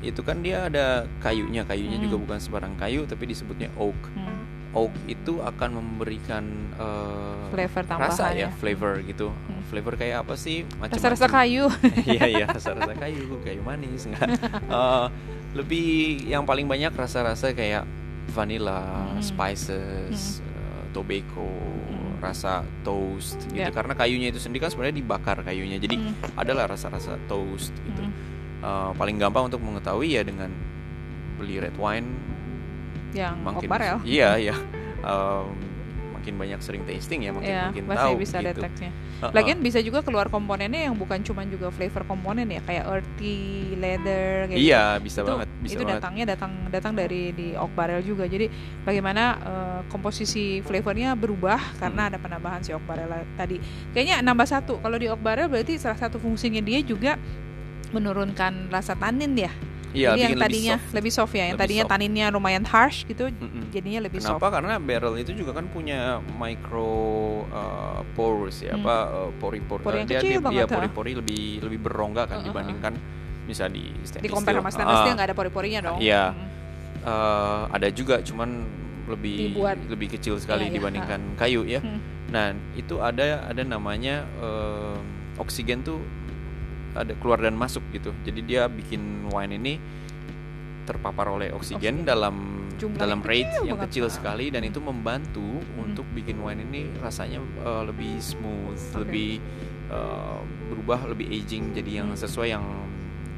itu 0.00 0.20
kan 0.20 0.38
dia 0.38 0.68
ada 0.68 1.08
kayunya, 1.18 1.64
kayunya 1.64 1.96
Hmm. 1.96 2.04
juga 2.04 2.16
bukan 2.20 2.36
sembarang 2.36 2.76
kayu 2.76 3.02
tapi 3.02 3.24
disebutnya 3.24 3.72
oak. 3.74 3.96
Hmm. 4.12 4.37
Oak 4.78 4.94
itu 5.10 5.42
akan 5.42 5.70
memberikan 5.74 6.44
uh, 6.78 7.50
flavor 7.50 7.82
rasa 7.82 7.90
tambahannya 7.90 8.46
ya, 8.46 8.50
flavor 8.54 8.92
gitu. 9.02 9.34
Hmm. 9.34 9.62
Flavor 9.66 9.94
kayak 9.98 10.22
apa 10.22 10.38
sih? 10.38 10.62
Macam-macam. 10.78 10.94
rasa-rasa 10.94 11.26
kayu 11.26 11.64
Iya 12.14 12.24
iya 12.30 12.46
rasa-rasa 12.46 12.94
kayu, 12.94 13.42
kayu 13.42 13.60
manis 13.66 14.06
enggak. 14.06 14.38
Eh, 14.78 15.06
lebih 15.52 15.88
yang 16.24 16.46
paling 16.46 16.64
banyak 16.64 16.94
rasa-rasa 16.94 17.50
kayak 17.50 17.82
vanilla, 18.30 19.10
Hmm. 19.12 19.24
spices, 19.24 20.38
eh, 20.38 20.82
tobacco, 20.92 21.48
Hmm. 21.88 22.20
rasa 22.20 22.62
toast 22.82 23.40
gitu. 23.48 23.58
Ya. 23.58 23.72
Karena 23.72 23.92
kayunya 23.92 24.30
itu 24.30 24.38
sendiri 24.38 24.62
kan 24.62 24.70
sebenarnya 24.70 24.96
dibakar 24.96 25.42
kayunya. 25.42 25.76
Jadi 25.76 25.96
Hmm. 25.98 26.14
adalah 26.36 26.68
rasa-rasa 26.68 27.18
toast 27.26 27.74
gitu. 27.82 28.02
Hmm. 28.04 28.12
Eh, 28.58 28.90
paling 28.94 29.16
gampang 29.16 29.48
untuk 29.48 29.58
mengetahui 29.58 30.14
ya 30.14 30.22
dengan 30.22 30.50
beli 31.38 31.58
red 31.58 31.74
wine 31.74 32.06
yang 33.10 33.34
oak 33.40 33.56
makin 33.56 33.68
barrel 33.68 33.98
Iya 34.16 34.30
iya. 34.38 34.54
Em, 34.98 35.46
makin 36.10 36.34
banyak 36.36 36.60
sering 36.60 36.82
tasting 36.84 37.20
ya 37.22 37.30
makin 37.30 37.48
ya 37.48 37.62
makin 37.68 37.84
tahu 37.88 38.12
bisa 38.18 38.36
gitu. 38.38 38.60
deteknya 38.60 38.90
Heeh. 39.18 39.32
lagian 39.32 39.58
bisa 39.58 39.78
juga 39.80 40.02
keluar 40.02 40.26
komponennya 40.26 40.84
yang 40.84 40.94
bukan 40.94 41.22
cuma 41.22 41.40
juga 41.42 41.70
flavor 41.70 42.04
komponen 42.04 42.44
ya 42.44 42.60
kayak 42.60 42.84
earthy 42.84 43.38
leather 43.74 44.44
kayak 44.44 44.58
Iya 44.58 44.82
bisa 44.98 45.22
itu, 45.22 45.30
banget, 45.30 45.48
bisa 45.58 45.72
itu 45.72 45.80
banget. 45.80 45.94
datangnya 45.96 46.24
datang 46.28 46.52
datang 46.68 46.92
dari 46.92 47.32
di 47.32 47.54
oak 47.54 47.72
barrel 47.72 48.02
juga 48.02 48.26
jadi 48.26 48.44
bagaimana 48.82 49.22
eh, 49.38 49.80
komposisi 49.88 50.60
flavornya 50.60 51.14
berubah 51.14 51.56
karena 51.78 52.02
Hmm. 52.04 52.10
ada 52.10 52.18
penambahan 52.20 52.60
si 52.60 52.70
oak 52.70 52.84
barrel 52.84 53.08
tadi 53.32 53.56
kayaknya 53.90 54.20
nambah 54.20 54.44
satu 54.44 54.78
kalau 54.78 54.98
di 54.98 55.06
oak 55.06 55.18
barrel 55.18 55.48
berarti 55.48 55.74
salah 55.76 55.96
satu 55.96 56.18
fungsinya 56.18 56.60
dia 56.60 56.82
juga 56.82 57.16
menurunkan 57.88 58.68
rasa 58.68 58.92
tanin 58.94 59.32
ya 59.34 59.52
Iya, 59.98 60.08
jadi 60.08 60.14
yang 60.14 60.30
bikin 60.30 60.30
lebih 60.30 60.46
tadinya 60.46 60.76
soft. 60.76 60.94
lebih 60.94 61.12
soft, 61.12 61.32
ya 61.32 61.38
yang 61.40 61.48
Lebih 61.50 61.58
tadinya 61.60 61.82
soft. 61.82 61.92
taninnya 61.92 62.26
lumayan 62.30 62.64
harsh 62.64 62.98
gitu 63.04 63.24
Mm-mm. 63.28 63.62
jadinya 63.68 64.00
lebih 64.00 64.18
Kenapa? 64.18 64.38
soft 64.38 64.52
Karena 64.54 64.74
barrel 64.78 65.14
itu 65.16 65.32
juga 65.34 65.52
kan 65.52 65.66
punya 65.66 65.98
micro 66.32 66.94
uh, 67.44 68.00
pores 68.12 68.56
ya, 68.60 68.72
Hmm. 68.72 68.80
apa 68.80 68.96
uh, 69.08 69.30
pori-pori. 69.34 69.82
Pori 69.82 69.92
uh, 69.92 70.00
yang 70.00 70.08
dia 70.08 70.18
kecil 70.18 70.30
dia, 70.30 70.40
banget, 70.40 70.58
dia 70.60 70.66
pori-pori 70.70 71.12
lebih 71.14 71.42
lebih 71.60 71.78
berongga 71.82 72.22
kan 72.24 72.36
Uh-uh. 72.38 72.46
dibandingkan 72.46 72.92
bisa 73.44 73.64
di 73.66 73.90
di 73.90 74.04
stainless 74.04 74.30
compare 74.30 74.54
steel. 74.54 74.62
sama 74.62 74.70
stainless 74.70 74.98
steel 74.98 75.08
Ah, 75.08 75.16
nggak 75.16 75.28
ada 75.28 75.36
pori-porinya 75.36 75.80
dong 75.82 75.98
Iya. 75.98 76.24
Mm. 76.28 76.46
uh, 77.02 77.62
ada 77.68 77.88
juga 77.90 78.20
cuman 78.20 78.50
lebih 79.08 79.38
Dibuat. 79.50 79.76
lebih 79.88 80.08
kecil 80.10 80.36
sekali 80.36 80.62
Iya, 80.62 80.68
iya, 80.68 80.76
dibandingkan 80.76 81.20
kayu 81.34 81.64
ya. 81.64 81.80
Hmm. 81.80 81.96
Nah, 82.28 82.46
itu 82.74 83.00
ada 83.00 83.40
ada 83.42 83.62
namanya 83.64 84.20
uh, 84.36 85.00
oksigen 85.38 85.80
tuh 85.80 85.96
ada 86.98 87.14
keluar 87.16 87.38
dan 87.38 87.54
masuk 87.54 87.82
gitu. 87.90 88.10
Jadi 88.22 88.40
dia 88.42 88.66
bikin 88.66 89.00
wine 89.28 89.54
ini 89.54 89.74
terpapar 90.84 91.28
oleh 91.28 91.52
oksigen, 91.52 92.00
Oksigen. 92.00 92.08
dalam 92.08 92.34
Jumlah 92.78 92.96
dalam 92.96 93.20
rate 93.20 93.50
yang 93.60 93.76
banget. 93.76 93.90
kecil 93.90 94.06
sekali 94.08 94.48
dan 94.48 94.62
Hmm. 94.62 94.70
itu 94.70 94.80
membantu 94.80 95.48
Hmm. 95.60 95.84
untuk 95.84 96.06
bikin 96.10 96.38
wine 96.38 96.64
ini 96.64 96.88
rasanya 96.98 97.42
uh, 97.60 97.82
lebih 97.84 98.16
smooth, 98.18 98.78
Oke. 98.94 99.02
lebih 99.02 99.30
uh, 99.88 100.38
berubah, 100.68 101.04
lebih 101.06 101.26
aging 101.28 101.72
jadi 101.72 102.00
yang 102.00 102.08
Hmm. 102.08 102.18
sesuai 102.18 102.48
yang 102.50 102.64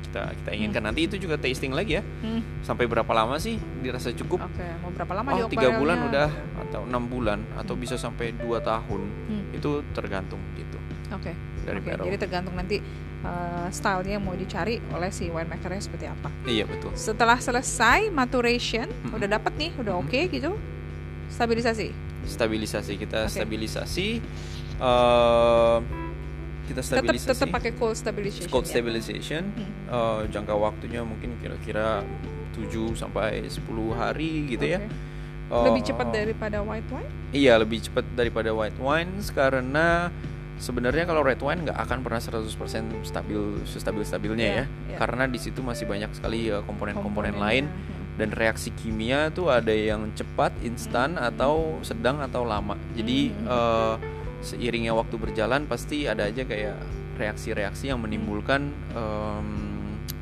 kita 0.04 0.34
kita 0.36 0.50
inginkan. 0.52 0.82
Nanti 0.84 1.06
itu 1.06 1.16
juga 1.16 1.38
tasting 1.38 1.70
lagi 1.70 1.98
ya. 1.98 2.02
Hmm. 2.22 2.42
Sampai 2.60 2.84
berapa 2.84 3.08
lama 3.08 3.38
sih 3.38 3.56
dirasa 3.80 4.10
cukup? 4.12 4.42
Oke, 4.42 4.66
mau 4.78 4.90
berapa 4.90 5.12
lama 5.16 5.28
Oh 5.32 5.46
tiga 5.46 5.74
bulan 5.74 6.06
udah 6.06 6.28
atau 6.60 6.82
enam 6.84 7.02
bulan 7.06 7.40
atau 7.56 7.74
Hmm. 7.74 7.82
bisa 7.82 7.94
sampai 7.94 8.30
dua 8.36 8.60
tahun 8.60 9.02
Hmm. 9.26 9.56
itu 9.56 9.82
tergantung 9.90 10.38
gitu 10.54 10.78
Oke. 11.10 11.32
dari 11.64 11.80
barrel. 11.80 12.06
Jadi 12.06 12.18
tergantung 12.20 12.54
nanti 12.54 12.78
uh, 13.22 13.68
stylenya 13.68 14.16
yang 14.16 14.24
mau 14.24 14.34
dicari 14.34 14.80
oleh 14.90 15.10
si 15.10 15.28
winemakernya 15.28 15.80
seperti 15.80 16.06
apa. 16.06 16.28
Iya 16.44 16.64
betul. 16.64 16.92
Setelah 16.94 17.36
selesai 17.36 18.08
maturation, 18.08 18.86
Mhm. 18.86 19.16
udah 19.16 19.28
dapet 19.30 19.52
nih, 19.56 19.70
udah 19.76 19.94
Mhm. 19.94 20.02
oke 20.02 20.20
gitu. 20.28 20.50
Stabilisasi. 21.28 21.88
Stabilisasi 22.22 22.92
kita 22.96 23.24
Oke. 23.24 23.32
stabilisasi. 23.32 24.08
eh 24.80 25.78
kita 26.64 26.80
Tetap 26.80 27.02
stabilisasi. 27.02 27.30
tetap 27.34 27.48
pakai 27.50 27.72
cold 27.74 27.96
stabilization. 27.98 28.48
cold 28.48 28.64
ya? 28.64 28.70
stabilization. 28.70 29.42
Hmm. 29.50 29.70
eh, 29.90 30.20
jangka 30.30 30.54
waktunya 30.54 31.02
mungkin 31.02 31.34
kira-kira 31.36 32.00
7 32.54 32.94
sampai 32.94 33.44
10 33.44 33.90
hari 33.92 34.46
gitu 34.48 34.64
ya. 34.64 34.80
Oke. 35.50 35.66
Lebih 35.66 35.82
cepat 35.84 36.06
daripada 36.14 36.62
white 36.62 36.86
wine? 36.88 37.10
Iya, 37.34 37.58
lebih 37.58 37.82
cepat 37.82 38.06
daripada 38.14 38.54
white 38.54 38.78
wines 38.78 39.34
karena 39.34 40.08
sebenarnya 40.60 41.08
kalau 41.08 41.24
red 41.24 41.40
wine 41.40 41.64
nggak 41.64 41.78
akan 41.80 41.98
pernah 42.04 42.20
100% 42.20 42.52
stabil 43.02 43.40
sestabil-stabilnya 43.64 44.44
Iya, 44.44 44.54
ya. 44.54 44.64
iya. 44.86 44.96
Karena 45.00 45.24
di 45.24 45.40
situ 45.40 45.64
masih 45.64 45.88
banyak 45.88 46.12
sekali 46.12 46.46
eh, 46.46 46.60
komponen-komponen 46.60 47.32
Komponennya. 47.32 47.40
lain 47.40 47.64
Hmm. 47.66 48.20
dan 48.20 48.28
reaksi 48.30 48.68
kimia 48.70 49.32
tuh 49.32 49.48
ada 49.48 49.72
yang 49.72 50.12
cepat, 50.12 50.52
instan 50.60 51.16
Hmm. 51.16 51.26
atau 51.26 51.54
sedang 51.80 52.20
atau 52.20 52.44
lama. 52.44 52.76
Jadi 52.92 53.32
Hmm. 53.32 53.48
eh, 53.48 53.94
seiringnya 54.40 54.92
waktu 54.92 55.16
berjalan 55.16 55.64
pasti 55.64 56.04
ada 56.04 56.24
aja 56.24 56.44
kayak 56.44 56.76
reaksi-reaksi 57.16 57.88
yang 57.88 58.00
menimbulkan 58.00 58.68
em, 58.90 59.48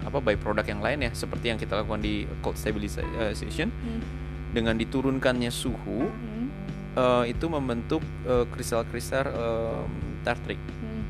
apa 0.02 0.18
byproduct 0.18 0.66
yang 0.66 0.80
lain 0.80 0.98
ya 1.00 1.10
seperti 1.12 1.46
yang 1.48 1.58
kita 1.58 1.76
lakukan 1.76 2.00
di 2.00 2.26
cold 2.40 2.54
stabilization 2.54 3.70
Hmm. 3.70 4.02
dengan 4.50 4.74
diturunkannya 4.74 5.50
suhu 5.50 6.06
Hmm. 6.06 6.46
eh, 6.94 7.24
itu 7.30 7.46
membentuk 7.46 8.02
kristal-kristal 8.48 9.26
em, 9.28 9.86
tartrik. 10.22 10.58
Hmm. 10.58 11.02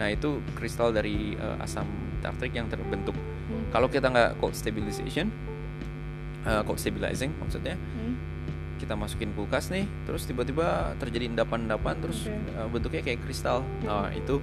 Nah 0.00 0.08
itu 0.10 0.42
kristal 0.54 0.90
dari 0.90 1.34
eh, 1.34 1.64
asam 1.64 1.86
tartrik 2.20 2.52
yang 2.52 2.66
terbentuk. 2.66 3.14
Hmm. 3.14 3.68
Kalau 3.70 3.86
kita 3.86 4.08
nggak 4.08 4.40
cold 4.40 4.56
stabilization, 4.56 5.28
eh, 6.44 6.62
cold 6.64 6.80
stabilizing 6.80 7.32
maksudnya, 7.38 7.76
Hmm. 7.76 8.16
kita 8.76 8.98
masukin 8.98 9.32
kulkas 9.32 9.70
nih, 9.70 9.86
terus 10.04 10.26
tiba-tiba 10.26 10.92
terjadi 11.00 11.30
endapan-endapan, 11.30 11.94
terus 12.04 12.26
Oke. 12.26 12.34
eh, 12.34 12.68
bentuknya 12.68 13.02
kayak 13.02 13.20
kristal. 13.24 13.62
Nah 13.84 14.10
itu 14.12 14.40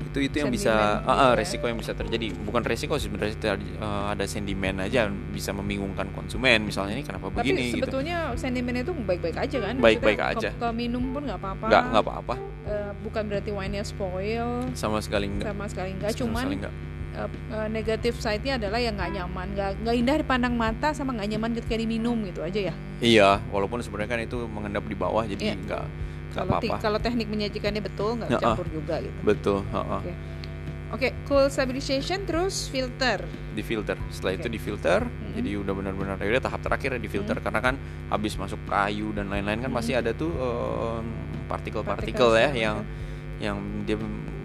itu 0.00 0.18
itu 0.22 0.36
yang 0.38 0.48
Sentimen 0.48 0.56
bisa 0.56 0.72
gitu 0.72 1.06
ah, 1.06 1.16
ya. 1.22 1.38
resiko 1.38 1.64
yang 1.66 1.78
bisa 1.78 1.92
terjadi. 1.92 2.26
Bukan 2.34 2.62
resiko 2.62 2.94
sih, 2.96 3.06
sebenarnya 3.06 3.36
eh, 3.54 4.04
ada 4.10 4.24
sentimen 4.24 4.74
aja 4.78 5.00
bisa 5.06 5.50
membingungkan 5.50 6.08
konsumen. 6.10 6.64
Misalnya 6.64 6.96
ini 6.96 7.04
kenapa 7.04 7.28
Tapi 7.28 7.36
begini 7.38 7.62
gitu. 7.70 7.86
sebetulnya 7.86 8.34
sentimen 8.34 8.74
itu 8.76 8.92
baik-baik 8.92 9.36
aja 9.36 9.56
kan? 9.60 9.74
Baik-baik 9.76 10.20
aja. 10.20 10.48
Ke, 10.50 10.58
ke 10.58 10.68
minum 10.72 11.02
pun 11.10 11.22
nggak 11.22 11.38
apa-apa. 11.38 11.66
Nggak 11.66 11.82
nggak 11.86 12.04
apa-apa, 12.04 12.34
Eh, 12.62 12.92
bukan 13.00 13.22
berarti 13.26 13.50
wine-nya 13.50 13.82
spoil 13.82 14.62
sama 14.72 14.98
sekali 14.98 15.26
nggak. 15.26 15.46
sama 15.46 15.64
sekali 15.66 15.90
nggak. 15.92 16.10
Sama 16.10 16.18
Cuman 16.20 16.42
sekali 16.44 16.56
nggak. 16.56 16.74
eh, 17.10 17.28
eh, 17.50 17.68
negatif 17.68 18.14
side-nya 18.16 18.54
adalah 18.56 18.78
yang 18.78 18.94
nggak 18.94 19.10
nyaman, 19.12 19.46
nggak 19.52 19.70
nggak 19.82 19.94
indah 19.96 20.16
dipandang 20.16 20.54
mata 20.54 20.88
sama 20.90 21.10
nggak 21.12 21.28
nyaman 21.28 21.50
ketika 21.52 21.74
diminum 21.76 22.18
gitu 22.24 22.40
aja 22.40 22.70
ya. 22.70 22.74
Iya, 23.00 23.30
walaupun 23.48 23.80
sebenarnya 23.80 24.06
kan 24.08 24.20
itu 24.20 24.38
mengendap 24.44 24.84
di 24.84 24.94
bawah, 24.94 25.24
jadi 25.24 25.40
Iya. 25.40 25.54
nggak 25.56 25.66
nggak 25.70 25.84
Kalau 26.32 26.58
ti- 26.58 26.68
apa-apa. 26.68 26.80
kalau 26.80 26.98
teknik 26.98 27.26
menyajikannya 27.26 27.80
betul 27.80 28.10
nggak 28.16 28.30
Ya, 28.30 28.38
campur 28.38 28.66
juga 28.66 28.98
gitu. 28.98 29.18
Betul, 29.20 29.58
heeh. 29.66 30.00
Oke. 30.00 30.12
Oke, 30.90 31.08
cool 31.24 31.46
stabilization 31.46 32.24
terus 32.24 32.66
filter. 32.66 33.22
di 33.50 33.62
filter. 33.62 33.98
Setelah 34.08 34.32
Oke. 34.32 34.40
itu 34.40 34.48
di 34.48 34.58
filter, 34.58 35.00
Mhm. 35.02 35.32
jadi 35.34 35.50
udah 35.56 35.72
benar-benar 35.72 36.14
ya 36.16 36.30
udah 36.30 36.44
tahap 36.44 36.60
terakhir 36.60 36.90
ya 36.92 37.00
di 37.00 37.06
filter 37.06 37.34
Mhm. 37.34 37.42
karena 37.42 37.60
kan 37.60 37.74
habis 38.08 38.34
masuk 38.34 38.58
kayu 38.64 39.10
dan 39.10 39.26
lain-lain 39.26 39.58
kan 39.60 39.68
Mhm. 39.68 39.76
masih 39.76 39.94
ada 39.96 40.10
tuh 40.12 40.30
em, 40.30 41.06
partikel-partikel 41.44 42.14
Particles 42.30 42.34
ya 42.36 42.40
yang 42.40 42.54
yang 42.54 42.76
yang 43.40 43.56
dia 43.82 43.98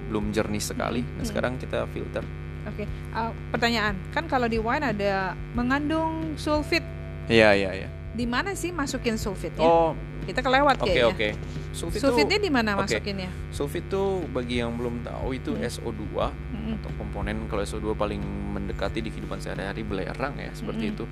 belum 0.05 0.29
jernih 0.31 0.57
sekali. 0.59 1.01
Nah, 1.01 1.21
Mhm. 1.21 1.27
sekarang 1.27 1.53
kita 1.55 1.85
filter. 1.87 2.25
Oke, 2.65 2.85
uh, 3.11 3.29
pertanyaan 3.51 3.93
kan 4.09 4.25
kalau 4.25 4.45
di 4.45 4.57
wine 4.57 4.81
ada 4.83 5.37
mengandung 5.53 6.33
sulfit. 6.35 6.81
Iya, 7.25 7.53
iya, 7.53 7.69
iya. 7.75 7.89
Di 8.11 8.25
mana 8.25 8.53
sih 8.53 8.69
masukin 8.71 9.15
sulfitnya? 9.15 9.61
Oh, 9.61 9.93
Kita 10.23 10.41
kelewat 10.41 10.77
oke 10.77 10.87
kayaknya. 10.87 11.05
oke. 11.07 11.29
Sulfit 11.75 11.99
Sulfitnya 11.99 12.39
di 12.39 12.47
mana 12.47 12.71
oke. 12.73 12.87
masukinnya? 12.87 13.27
sulfit 13.51 13.83
tuh 13.85 14.23
bagi 14.29 14.57
yang 14.57 14.73
belum 14.73 15.03
tahu 15.03 15.27
itu 15.33 15.51
Mhm. 15.51 15.61
SO2 15.61 16.07
Mm-mm. 16.07 16.79
atau 16.79 16.91
komponen 16.95 17.35
kalau 17.45 17.61
SO2 17.61 17.91
paling 17.93 18.23
mendekati 18.49 18.99
di 18.99 19.09
kehidupan 19.09 19.37
sehari-hari 19.37 19.83
belerang 19.83 20.33
ya 20.35 20.51
seperti 20.51 20.87
Mhm. 20.87 20.93
itu. 20.93 21.03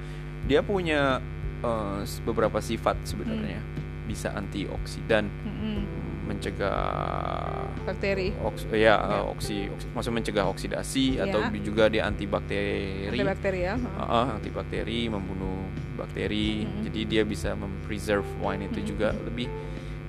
Dia 0.45 0.59
punya 0.61 1.19
eh, 1.59 1.99
beberapa 2.21 2.59
sifat 2.59 2.99
sebenarnya. 3.03 3.55
Mm. 3.55 3.71
Bisa 4.03 4.31
antioksidan, 4.31 5.31
Mm-mm. 5.41 5.79
mencegah 6.25 7.71
Bakteri. 7.81 8.35
oks 8.37 8.67
ya, 8.69 8.75
Ya. 8.75 8.95
eh, 9.13 9.23
oksi, 9.25 9.57
oksi 9.69 9.87
maksudnya 9.89 10.17
mencegah 10.17 10.45
oksidasi 10.45 11.05
Ya. 11.13 11.23
atau 11.25 11.39
juga 11.57 11.87
dia 11.87 12.03
antibakteri 12.03 13.07
Antibakteri 13.09 13.59
ya. 13.61 13.75
Ah, 13.95 14.03
ah, 14.03 14.27
antibakteri 14.35 15.07
membunuh 15.07 15.67
bakteri 15.93 16.63
Mm-mm. 16.63 16.83
jadi 16.83 17.01
dia 17.05 17.23
bisa 17.23 17.53
mempreserve 17.53 18.27
wine 18.39 18.67
itu 18.67 18.79
Mm-mm. 18.81 18.89
juga 18.89 19.07
lebih 19.17 19.47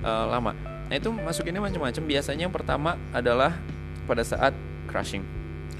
eh, 0.05 0.25
lama 0.29 0.51
nah 0.85 0.95
itu 0.95 1.09
masukinnya 1.09 1.59
macam-macam 1.59 2.03
biasanya 2.05 2.45
yang 2.45 2.53
pertama 2.53 2.93
adalah 3.09 3.57
pada 4.05 4.21
saat 4.21 4.53
crushing 4.85 5.25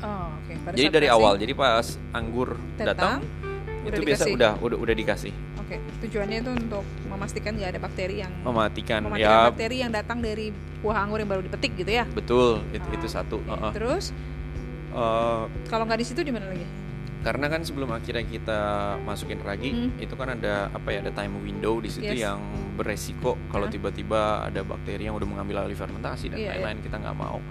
Oh, 0.03 0.27
oke. 0.27 0.53
Pada 0.67 0.75
jadi 0.75 0.91
saat 0.91 0.95
dari 0.99 1.07
awal 1.07 1.33
jadi 1.39 1.53
pas 1.55 1.87
anggur 2.11 2.59
datang, 2.75 3.23
datang 3.23 3.85
udah 3.87 3.95
itu 3.95 4.01
biasa 4.03 4.25
udah 4.27 4.51
udah 4.59 4.77
udah 4.77 4.95
dikasih 4.97 5.33
Oke, 5.55 5.81
tujuannya 6.03 6.45
itu 6.45 6.51
untuk 6.51 6.85
memastikan 7.09 7.57
nggak 7.57 7.69
ada 7.73 7.79
bakteri 7.81 8.21
yang 8.21 8.29
mematikan, 8.45 9.01
mematikan 9.01 9.25
ya 9.25 9.49
bakteri 9.49 9.77
yang 9.81 9.89
datang 9.89 10.21
dari 10.21 10.53
buah 10.83 10.97
anggur 10.99 11.17
yang 11.17 11.29
baru 11.31 11.41
dipetik 11.41 11.73
gitu 11.73 11.89
ya. 11.89 12.05
betul 12.05 12.61
itu, 12.69 12.85
Ah, 12.85 12.93
itu 12.93 13.07
satu 13.07 13.37
oke. 13.39 13.49
Heeh. 13.49 13.71
Terus 13.73 14.05
Eh, 14.95 15.43
kalau 15.67 15.83
nggak 15.83 15.99
di 15.99 16.07
situ 16.07 16.23
di 16.23 16.31
mana 16.31 16.47
lagi? 16.47 16.63
Karena 17.25 17.49
kan 17.49 17.65
sebelum 17.65 17.89
akhirnya 17.89 18.21
kita 18.21 18.59
masukin 19.01 19.41
ragi 19.41 19.73
Hmm. 19.73 19.97
itu 19.97 20.13
kan 20.13 20.29
ada 20.29 20.69
apa 20.69 20.93
ya 20.93 21.01
ada 21.01 21.09
time 21.09 21.41
window 21.41 21.81
di 21.81 21.89
situ 21.89 22.13
Yes. 22.13 22.21
yang 22.21 22.37
beresiko 22.77 23.33
kalau 23.49 23.65
Hah? 23.65 23.73
tiba-tiba 23.73 24.21
ada 24.45 24.61
bakteri 24.61 25.09
yang 25.09 25.17
udah 25.17 25.25
mengambil 25.25 25.65
alih 25.65 25.73
fermentasi 25.73 26.29
dan 26.29 26.37
Iya, 26.37 26.53
lain-lain 26.53 26.79
kita 26.79 27.01
nggak 27.01 27.17
mau 27.17 27.41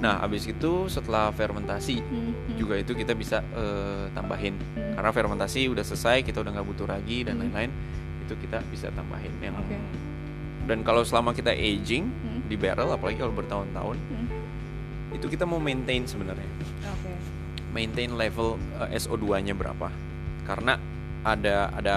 nah 0.00 0.18
habis 0.18 0.44
itu 0.44 0.88
setelah 0.88 1.30
fermentasi 1.30 2.00
Hmm, 2.00 2.32
hmm, 2.32 2.56
juga 2.58 2.74
itu 2.74 2.90
kita 2.90 3.14
bisa 3.14 3.38
eh, 3.46 4.10
tambahin 4.10 4.58
hmm. 4.58 4.96
karena 4.96 5.10
fermentasi 5.12 5.68
udah 5.68 5.84
selesai 5.84 6.20
kita 6.20 6.42
udah 6.42 6.50
nggak 6.50 6.66
butuh 6.66 6.90
ragi 6.90 7.22
dan 7.22 7.38
Hmm. 7.38 7.46
lain-lain 7.46 7.70
itu 8.20 8.34
kita 8.36 8.58
bisa 8.66 8.90
tambahin 8.90 9.30
yang 9.38 9.54
Oke. 9.54 9.78
dan 10.66 10.82
kalau 10.82 11.04
selama 11.04 11.30
kita 11.30 11.52
aging 11.52 12.02
Hmm. 12.08 12.42
di 12.44 12.56
barrel 12.56 12.90
apalagi 12.90 13.14
kalau 13.16 13.30
bertahun-tahun 13.30 13.94
Hmm. 13.94 14.26
itu 15.12 15.26
kita 15.28 15.44
mau 15.44 15.58
maintain 15.58 16.02
sebenarnya 16.02 16.48
Oke. 16.88 17.09
Maintain 17.70 18.10
level 18.10 18.54
eh, 18.80 18.96
SO2-nya 18.96 19.52
berapa. 19.52 19.88
Karena 20.42 20.74
ada 21.20 21.68
ada 21.70 21.96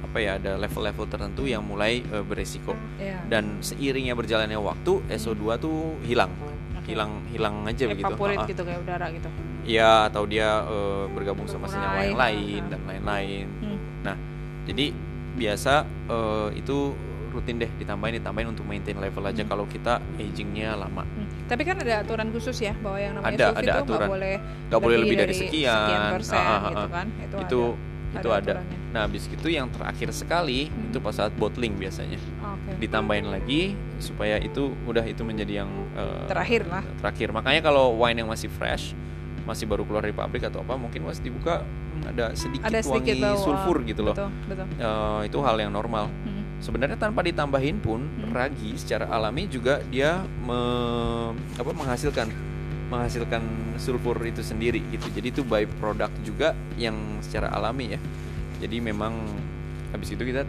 apa 0.00 0.18
ya 0.18 0.38
ada 0.38 0.54
level-level 0.56 1.04
tertentu 1.06 1.42
yang 1.44 1.60
mulai 1.60 2.00
eh, 2.00 2.22
beresiko 2.22 2.72
Ya. 2.96 3.18
dan 3.26 3.58
seiringnya 3.60 4.14
berjalannya 4.14 4.56
waktu 4.56 5.02
SO2 5.10 5.58
tuh 5.58 5.76
hilang. 6.02 6.30
Oke. 6.74 6.92
Hilang 6.92 7.22
hilang 7.28 7.64
aja 7.64 7.84
begitu. 7.86 8.06
Evaporate 8.06 8.38
Ha-ha. 8.38 8.50
gitu 8.50 8.62
kayak 8.62 8.80
udara 8.80 9.06
gitu. 9.10 9.28
Iya, 9.64 10.06
atau 10.06 10.22
dia 10.24 10.62
eh, 10.62 11.04
bergabung 11.10 11.46
sama 11.46 11.66
senyawa 11.66 12.04
yang 12.04 12.16
lain 12.16 12.60
Ha-ha. 12.60 12.70
dan 12.70 12.80
lain-lain. 12.84 13.46
Hmm. 13.60 13.78
Nah, 14.02 14.16
jadi 14.64 14.92
biasa 15.34 15.74
eh, 16.06 16.48
itu 16.56 16.94
rutin 17.34 17.58
deh 17.58 17.70
ditambahin 17.74 18.22
ditambahin 18.22 18.48
untuk 18.48 18.62
maintain 18.62 18.94
level 18.94 19.24
aja 19.24 19.42
Hmm. 19.42 19.50
kalau 19.50 19.66
kita 19.66 19.98
agingnya 20.14 20.78
lama. 20.78 21.02
Hmm. 21.02 21.26
Tapi 21.44 21.62
kan 21.62 21.76
ada 21.76 22.00
aturan 22.00 22.28
khusus 22.32 22.56
ya 22.56 22.72
bahwa 22.80 22.96
yang 22.96 23.12
namanya 23.14 23.36
Ada- 23.36 23.48
ada 23.48 23.52
itu 23.52 23.64
nggak 23.64 23.84
aturan. 23.84 24.08
boleh 24.08 24.34
Gak 24.64 24.80
boleh 24.80 24.96
lebih 24.98 25.16
dari, 25.18 25.34
sekian. 25.34 25.76
sekian 25.76 26.02
persen 26.10 26.36
Ah, 26.36 26.40
ah, 26.40 26.48
ah, 26.48 26.62
gitu 26.64 26.80
ah. 26.80 26.88
kan. 26.88 27.06
Itu, 27.20 27.36
itu 27.36 27.60
ada, 28.14 28.16
itu 28.16 28.28
ada. 28.32 28.52
Nah, 28.90 29.00
habis 29.04 29.22
itu 29.26 29.48
yang 29.50 29.66
terakhir 29.68 30.08
sekali 30.10 30.60
Hmm. 30.66 30.88
itu 30.88 30.98
pas 30.98 31.12
saat 31.12 31.34
bottling 31.34 31.74
biasanya. 31.74 32.16
Oke. 32.40 32.70
Ditambahin 32.78 33.26
lagi 33.26 33.62
supaya 33.98 34.38
itu 34.38 34.72
udah 34.84 35.02
itu 35.02 35.20
menjadi 35.20 35.62
yang 35.62 35.70
eh, 35.92 36.24
Terakhir 36.26 36.62
lah. 36.64 36.82
Terakhir. 37.02 37.28
Makanya 37.30 37.60
kalau 37.60 37.92
wine 37.92 38.22
yang 38.22 38.30
masih 38.30 38.48
fresh, 38.48 38.96
masih 39.44 39.66
baru 39.66 39.84
keluar 39.84 40.00
dari 40.00 40.16
pabrik 40.16 40.40
atau 40.42 40.64
apa, 40.64 40.72
mungkin 40.74 41.04
pas 41.04 41.20
dibuka 41.20 41.60
hmm, 41.60 42.08
ada 42.08 42.32
sedikit, 42.32 42.64
Ada 42.64 42.80
sedikit 42.80 43.14
wangi 43.14 43.20
bau, 43.20 43.36
sulfur 43.36 43.76
ah, 43.76 43.84
gitu 43.84 44.00
loh. 44.00 44.14
Betul, 44.16 44.30
betul. 44.48 44.66
Eh, 44.74 45.20
itu 45.28 45.38
hal 45.38 45.56
yang 45.58 45.68
normal. 45.70 46.08
Hmm. 46.08 46.33
Sebenarnya 46.64 46.96
tanpa 46.96 47.20
ditambahin 47.20 47.76
pun 47.84 48.08
Hmm. 48.08 48.32
ragi 48.32 48.72
secara 48.80 49.04
alami 49.12 49.44
juga 49.44 49.84
dia 49.92 50.24
me- 50.40 51.36
apa 51.60 51.70
menghasilkan 51.76 52.32
menghasilkan 52.88 53.42
sulfur 53.76 54.16
itu 54.24 54.40
sendiri 54.40 54.80
gitu. 54.88 55.12
Jadi 55.12 55.28
itu 55.28 55.42
byproduct 55.44 56.24
juga 56.24 56.56
yang 56.80 56.96
secara 57.20 57.52
alami 57.52 57.96
ya. 57.96 58.00
Jadi 58.64 58.80
memang 58.80 59.12
habis 59.92 60.08
itu 60.08 60.24
kita 60.24 60.48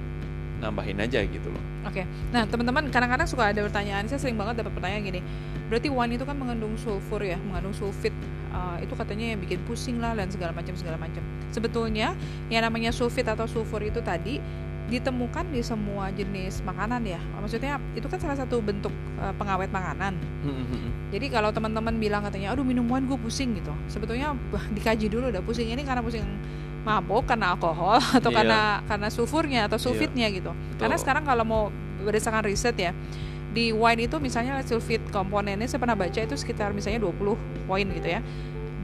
nambahin 0.63 1.03
aja 1.03 1.19
gitu 1.19 1.51
loh. 1.51 1.59
Oke. 1.83 2.07
Nah, 2.31 2.47
teman-teman 2.47 2.87
kadang-kadang 2.87 3.27
suka 3.27 3.51
ada 3.51 3.59
pertanyaan, 3.59 4.07
saya 4.07 4.17
sering 4.23 4.39
banget 4.39 4.63
dapat 4.63 4.71
pertanyaan 4.71 5.03
gini. 5.03 5.21
Berarti 5.67 5.91
wine 5.91 6.15
itu 6.15 6.23
kan 6.23 6.37
mengandung 6.39 6.73
sulfur 6.79 7.19
ya, 7.19 7.35
mengandung 7.43 7.75
sulfit. 7.75 8.15
Uh, 8.55 8.79
itu 8.79 8.95
katanya 8.95 9.35
yang 9.35 9.39
bikin 9.43 9.59
pusing 9.67 9.99
lah 9.99 10.15
dan 10.15 10.31
segala 10.31 10.55
macam 10.55 10.71
segala 10.79 10.95
macam. 10.95 11.19
Sebetulnya 11.51 12.15
yang 12.47 12.63
namanya 12.63 12.95
sulfit 12.95 13.27
atau 13.27 13.43
sulfur 13.51 13.83
itu 13.83 13.99
tadi 13.99 14.39
ditemukan 14.85 15.49
di 15.49 15.65
semua 15.65 16.13
jenis 16.13 16.61
makanan 16.61 17.01
ya. 17.03 17.17
Maksudnya 17.41 17.81
itu 17.97 18.05
kan 18.05 18.21
salah 18.21 18.37
satu 18.37 18.61
bentuk 18.61 18.93
uh, 19.17 19.33
pengawet 19.33 19.73
makanan. 19.73 20.13
Jadi 21.09 21.25
kalau 21.33 21.49
teman-teman 21.49 21.97
bilang 21.97 22.21
katanya, 22.21 22.53
aduh 22.53 22.61
minum 22.61 22.85
wine 22.85 23.09
gue 23.09 23.17
pusing 23.17 23.57
gitu. 23.57 23.73
Sebetulnya 23.89 24.37
bah, 24.53 24.61
dikaji 24.77 25.09
dulu 25.09 25.33
udah 25.33 25.41
pusing 25.41 25.73
ini 25.73 25.81
karena 25.81 26.05
pusing 26.05 26.21
mabok 26.85 27.25
karena 27.25 27.57
alkohol 27.57 27.97
atau 28.21 28.29
Iya. 28.29 28.37
karena 28.37 28.59
karena 28.85 29.07
sulfurnya 29.09 29.61
atau 29.65 29.81
sulfitnya 29.81 30.29
gitu. 30.29 30.53
Karena 30.77 30.95
sekarang 31.01 31.25
kalau 31.25 31.41
mau 31.41 31.63
berdasarkan 32.05 32.45
riset 32.45 32.77
ya 32.77 32.93
di 33.55 33.71
wine 33.71 34.05
itu 34.05 34.19
misalnya 34.19 34.59
sulfit 34.67 34.99
komponennya 35.09 35.65
saya 35.65 35.79
pernah 35.79 35.95
baca 35.95 36.19
itu 36.19 36.35
sekitar 36.35 36.75
misalnya 36.75 37.01
20 37.01 37.65
poin 37.65 37.85
gitu 37.89 38.05
ya. 38.05 38.21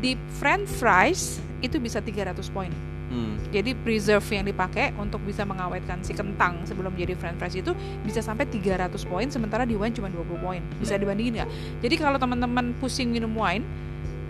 Di 0.02 0.18
french 0.40 0.66
fries 0.66 1.38
itu 1.62 1.78
bisa 1.78 2.02
300 2.02 2.34
poin. 2.50 2.72
Hmm. 3.12 3.36
Jadi 3.52 3.76
preserve 3.76 4.24
yang 4.32 4.48
dipakai 4.48 4.96
untuk 4.96 5.20
bisa 5.28 5.44
mengawetkan 5.44 6.00
si 6.00 6.16
kentang 6.16 6.64
sebelum 6.64 6.96
jadi 6.96 7.12
french 7.20 7.44
fries 7.44 7.60
itu 7.60 7.76
bisa 8.08 8.24
sampai 8.24 8.48
300 8.48 8.88
poin 9.04 9.28
sementara 9.28 9.68
di 9.68 9.76
wine 9.76 9.92
cuma 9.92 10.08
20 10.08 10.40
poin. 10.40 10.64
Bisa 10.80 10.96
Hmm. 10.96 11.04
dibandingin 11.04 11.44
nggak? 11.44 11.50
Jadi 11.84 11.96
kalau 12.00 12.16
teman-teman 12.16 12.72
pusing 12.80 13.12
minum 13.12 13.36
wine 13.36 13.68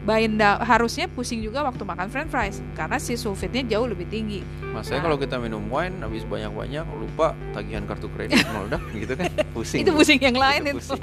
Bainda 0.01 0.57
harusnya 0.59 1.05
pusing 1.05 1.39
juga 1.39 1.61
waktu 1.61 1.79
makan 1.79 2.07
french 2.07 2.27
fries 2.27 2.57
karena 2.73 2.97
si 2.97 3.13
sulfitnya 3.13 3.61
jauh 3.67 3.85
lebih 3.85 4.07
tinggi. 4.07 4.41
Masanya 4.67 4.97
Nah. 4.97 5.05
kalau 5.05 5.17
kita 5.17 5.35
minum 5.37 5.61
wine 5.67 5.93
habis 5.99 6.23
banyak-banyak 6.23 6.85
lupa 6.91 7.31
tagihan 7.51 7.83
kartu 7.83 8.09
kredit 8.09 8.41
meledak 8.49 8.81
gitu 8.91 9.13
kan 9.13 9.29
pusing. 9.51 9.79
itu 9.79 9.91
pusing 9.91 10.17
yang 10.17 10.33
lain 10.33 10.61
Itu 10.65 10.81
itu. 10.81 10.95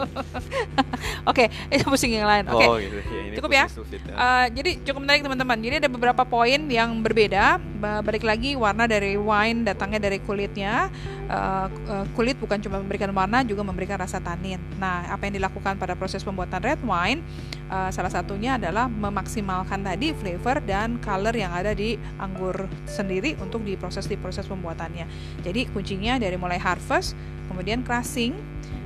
Oke, 1.31 1.45
itu 1.69 1.85
pusing 1.85 2.11
yang 2.13 2.27
lain. 2.27 2.45
Oke. 2.49 2.65
Oh 2.65 2.77
gitu. 2.77 2.97
Ya, 2.99 3.21
ini 3.23 3.37
Cukup 3.37 3.51
ya? 3.53 3.65
sulfitnya. 3.69 4.15
Uh, 4.15 4.47
jadi 4.51 4.71
cukup 4.83 5.01
menarik 5.01 5.23
teman-teman. 5.23 5.59
Jadi 5.59 5.75
ada 5.79 5.89
beberapa 5.89 6.23
poin 6.25 6.61
yang 6.67 6.91
berbeda. 6.99 7.45
Ba- 7.79 8.01
Balik 8.01 8.25
lagi 8.25 8.55
warna 8.55 8.85
dari 8.85 9.15
wine 9.15 9.63
datangnya 9.63 10.01
dari 10.01 10.19
kulitnya. 10.19 10.89
Uh, 11.29 11.69
uh, 11.93 12.05
kulit 12.17 12.41
bukan 12.41 12.57
cuma 12.57 12.81
memberikan 12.81 13.13
warna, 13.13 13.45
juga 13.45 13.61
memberikan 13.61 14.01
rasa 14.01 14.17
tanin. 14.17 14.57
Nah, 14.81 15.13
apa 15.13 15.29
yang 15.29 15.37
dilakukan 15.37 15.77
pada 15.77 15.93
proses 15.93 16.25
pembuatan 16.25 16.65
red 16.65 16.81
wine? 16.81 17.21
uh, 17.69 17.91
salah 17.93 18.11
satunya 18.13 18.57
adalah 18.57 18.89
memaksimalkan 18.89 19.85
tadi 19.85 20.17
flavor 20.17 20.61
dan 20.65 20.97
color 21.01 21.37
yang 21.37 21.53
ada 21.53 21.77
di 21.77 22.01
anggur 22.19 22.67
sendiri 22.89 23.37
untuk 23.39 23.63
diproses 23.63 24.09
di 24.09 24.17
proses 24.17 24.49
pembuatannya. 24.49 25.07
Jadi 25.45 25.69
kuncinya 25.71 26.17
dari 26.17 26.35
mulai 26.41 26.59
harvest, 26.59 27.15
kemudian 27.47 27.85
crushing, 27.85 28.35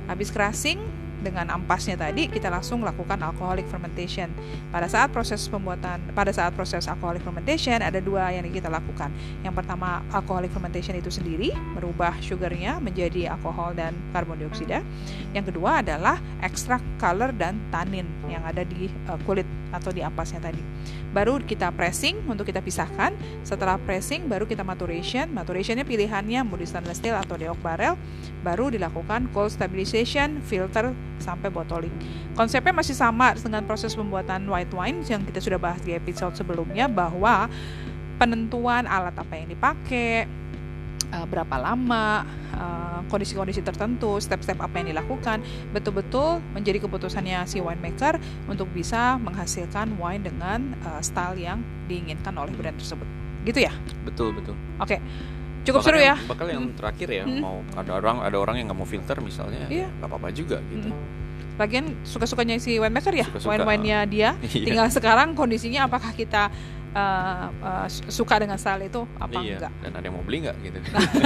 habis 0.07 0.29
crushing 0.29 0.79
dengan 1.23 1.47
ampasnya 1.55 1.95
tadi 1.95 2.27
kita 2.27 2.51
langsung 2.51 2.83
lakukan 2.83 3.17
alcoholic 3.23 3.63
fermentation. 3.71 4.27
Pada 4.69 4.91
saat 4.91 5.09
proses 5.09 5.39
pembuatan, 5.47 6.03
pada 6.11 6.35
saat 6.35 6.51
proses 6.51 6.85
alcoholic 6.85 7.23
fermentation 7.23 7.79
ada 7.79 8.03
dua 8.03 8.29
yang 8.35 8.45
kita 8.51 8.67
lakukan. 8.67 9.09
Yang 9.41 9.63
pertama 9.63 10.03
alcoholic 10.11 10.51
fermentation 10.51 10.99
itu 10.99 11.07
sendiri 11.07 11.55
merubah 11.73 12.13
sugarnya 12.19 12.83
menjadi 12.83 13.31
alkohol 13.31 13.71
dan 13.73 13.95
karbon 14.11 14.43
dioksida. 14.43 14.83
Yang 15.31 15.55
kedua 15.55 15.79
adalah 15.79 16.19
ekstrak 16.43 16.83
color 16.99 17.31
dan 17.33 17.57
tanin 17.71 18.05
yang 18.27 18.43
ada 18.43 18.67
di 18.67 18.91
uh, 19.07 19.17
kulit 19.23 19.47
atau 19.73 19.89
di 19.89 20.05
ampasnya 20.05 20.37
tadi. 20.37 20.61
Baru 21.09 21.41
kita 21.41 21.73
pressing 21.73 22.21
untuk 22.29 22.45
kita 22.45 22.61
pisahkan. 22.61 23.13
Setelah 23.41 23.81
pressing 23.81 24.29
baru 24.29 24.45
kita 24.45 24.61
maturation. 24.61 25.29
Maturationnya 25.33 25.83
pilihannya 25.83 26.45
mau 26.45 26.57
di 26.57 26.69
stainless 26.69 27.01
steel 27.01 27.17
atau 27.17 27.33
di 27.33 27.49
oak 27.49 27.57
barrel. 27.65 27.97
Baru 28.45 28.69
dilakukan 28.69 29.33
cold 29.33 29.49
stabilization, 29.49 30.39
filter 30.45 30.93
sampai 31.17 31.49
bottling. 31.49 31.93
Konsepnya 32.37 32.73
masih 32.73 32.93
sama 32.93 33.33
dengan 33.33 33.65
proses 33.65 33.97
pembuatan 33.97 34.45
white 34.45 34.73
wine 34.73 35.01
yang 35.09 35.25
kita 35.25 35.41
sudah 35.41 35.57
bahas 35.57 35.81
di 35.81 35.97
episode 35.97 36.37
sebelumnya 36.37 36.85
bahwa 36.85 37.49
penentuan 38.21 38.85
alat 38.85 39.15
apa 39.17 39.33
yang 39.35 39.49
dipakai, 39.49 40.29
uh, 41.13 41.25
berapa 41.25 41.55
lama, 41.55 42.25
uh, 42.51 42.99
kondisi-kondisi 43.07 43.61
tertentu, 43.61 44.17
step-step 44.17 44.57
apa 44.57 44.81
yang 44.81 44.91
dilakukan, 44.91 45.39
betul-betul 45.69 46.41
menjadi 46.51 46.81
keputusannya 46.81 47.45
si 47.45 47.61
winemaker 47.61 48.17
untuk 48.49 48.67
bisa 48.69 49.15
menghasilkan 49.17 49.93
wine 49.95 50.25
dengan 50.25 50.73
uh, 50.83 50.99
style 50.99 51.37
yang 51.37 51.61
diinginkan 51.85 52.33
oleh 52.33 52.51
brand 52.51 52.75
tersebut. 52.75 53.05
Gitu 53.43 53.59
ya? 53.61 53.73
betul 54.03 54.33
betul. 54.33 54.55
Oke. 54.79 54.97
Cukup 55.63 55.79
Bahkan 55.79 55.93
seru 55.93 55.99
yang- 56.01 56.19
ya. 56.19 56.27
Bakal 56.27 56.47
yang 56.49 56.63
Hmm. 56.67 56.75
terakhir 56.75 57.07
ya 57.07 57.23
Hmm. 57.23 57.39
mau 57.39 57.55
ada 57.73 57.91
orang 57.93 58.17
ada 58.19 58.35
orang 58.35 58.55
yang 58.59 58.65
nggak 58.67 58.79
mau 58.79 58.83
filter 58.85 59.17
misalnya, 59.19 59.63
Iya. 59.69 59.87
nggak 59.93 60.09
apa-apa 60.09 60.27
juga 60.31 60.59
gitu. 60.67 60.91
Mm. 60.91 61.03
Lagian 61.53 61.85
suka-sukanya 62.03 62.57
si 62.57 62.75
winemaker 62.75 63.13
ya, 63.13 63.23
Suka-suka. 63.29 63.47
wine-winenya 63.63 63.99
dia. 64.05 64.29
Iya. 64.43 64.65
Tinggal 64.67 64.87
sekarang 64.89 65.31
kondisinya 65.33 65.87
apakah 65.87 66.11
kita 66.11 66.51
uh, 66.93 67.49
uh, 67.49 67.87
suka 67.89 68.39
dengan 68.39 68.57
style 68.57 68.87
itu 68.87 69.03
apa 69.19 69.41
iya. 69.41 69.57
enggak? 69.59 69.73
Dan 69.81 69.91
ada 69.97 70.05
yang 70.05 70.15
mau 70.15 70.25
beli 70.25 70.37
nggak 70.47 70.55
gitu. 70.63 70.77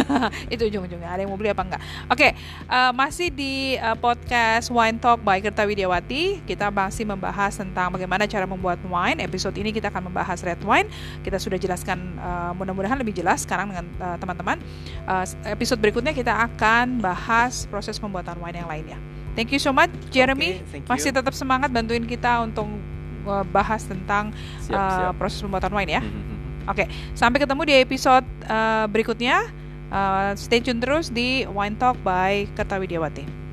itu 0.54 0.64
ujung-ujungnya 0.72 1.10
ada 1.12 1.22
yang 1.24 1.32
mau 1.32 1.40
beli 1.40 1.52
apa 1.52 1.64
enggak 1.64 1.82
oke 2.10 2.30
eh, 2.32 2.92
masih 2.96 3.28
di 3.32 3.76
eh, 3.76 3.98
podcast 4.00 4.72
Wine 4.72 4.98
Talk 4.98 5.22
by 5.22 5.40
Kerta 5.44 5.68
Widiawati 5.68 6.44
kita 6.48 6.72
masih 6.72 7.06
membahas 7.06 7.56
tentang 7.56 7.94
bagaimana 7.94 8.26
cara 8.26 8.48
membuat 8.48 8.80
wine 8.88 9.20
episode 9.24 9.56
ini 9.60 9.76
kita 9.76 9.92
akan 9.92 10.10
membahas 10.12 10.42
red 10.44 10.60
wine 10.64 10.88
kita 11.22 11.38
sudah 11.38 11.60
jelaskan 11.60 12.18
eh, 12.18 12.52
mudah-mudahan 12.56 12.98
lebih 13.00 13.14
jelas 13.16 13.44
sekarang 13.44 13.72
dengan 13.72 13.86
teman-teman 14.18 14.58
Eh, 15.08 15.26
episode 15.56 15.80
berikutnya 15.80 16.12
kita 16.12 16.36
akan 16.36 17.00
bahas 17.00 17.64
proses 17.72 17.96
pembuatan 17.96 18.36
wine 18.44 18.60
yang 18.60 18.68
lainnya 18.68 19.00
thank 19.40 19.56
you 19.56 19.62
so 19.62 19.72
much 19.72 19.88
Jeremy 20.12 20.60
you. 20.60 20.84
masih 20.84 21.16
tetap 21.16 21.32
semangat 21.32 21.72
bantuin 21.72 22.04
kita 22.04 22.44
untuk 22.44 22.68
bahas 23.48 23.84
tentang 23.84 24.32
Siap, 24.64 24.74
eh, 24.74 24.92
siap. 25.04 25.14
proses 25.16 25.40
pembuatan 25.40 25.72
wine 25.72 25.92
ya 25.92 26.02
Mhm. 26.02 26.36
Oke, 26.68 26.84
sampai 27.16 27.40
ketemu 27.40 27.64
di 27.64 27.74
episode 27.80 28.28
uh, 28.44 28.84
berikutnya. 28.92 29.40
Uh, 29.88 30.36
stay 30.36 30.60
tune 30.60 30.84
terus 30.84 31.08
di 31.08 31.48
Wine 31.48 31.80
Talk 31.80 31.96
by 32.04 32.44
Kerta 32.52 32.76
Widiawati. 32.76 33.47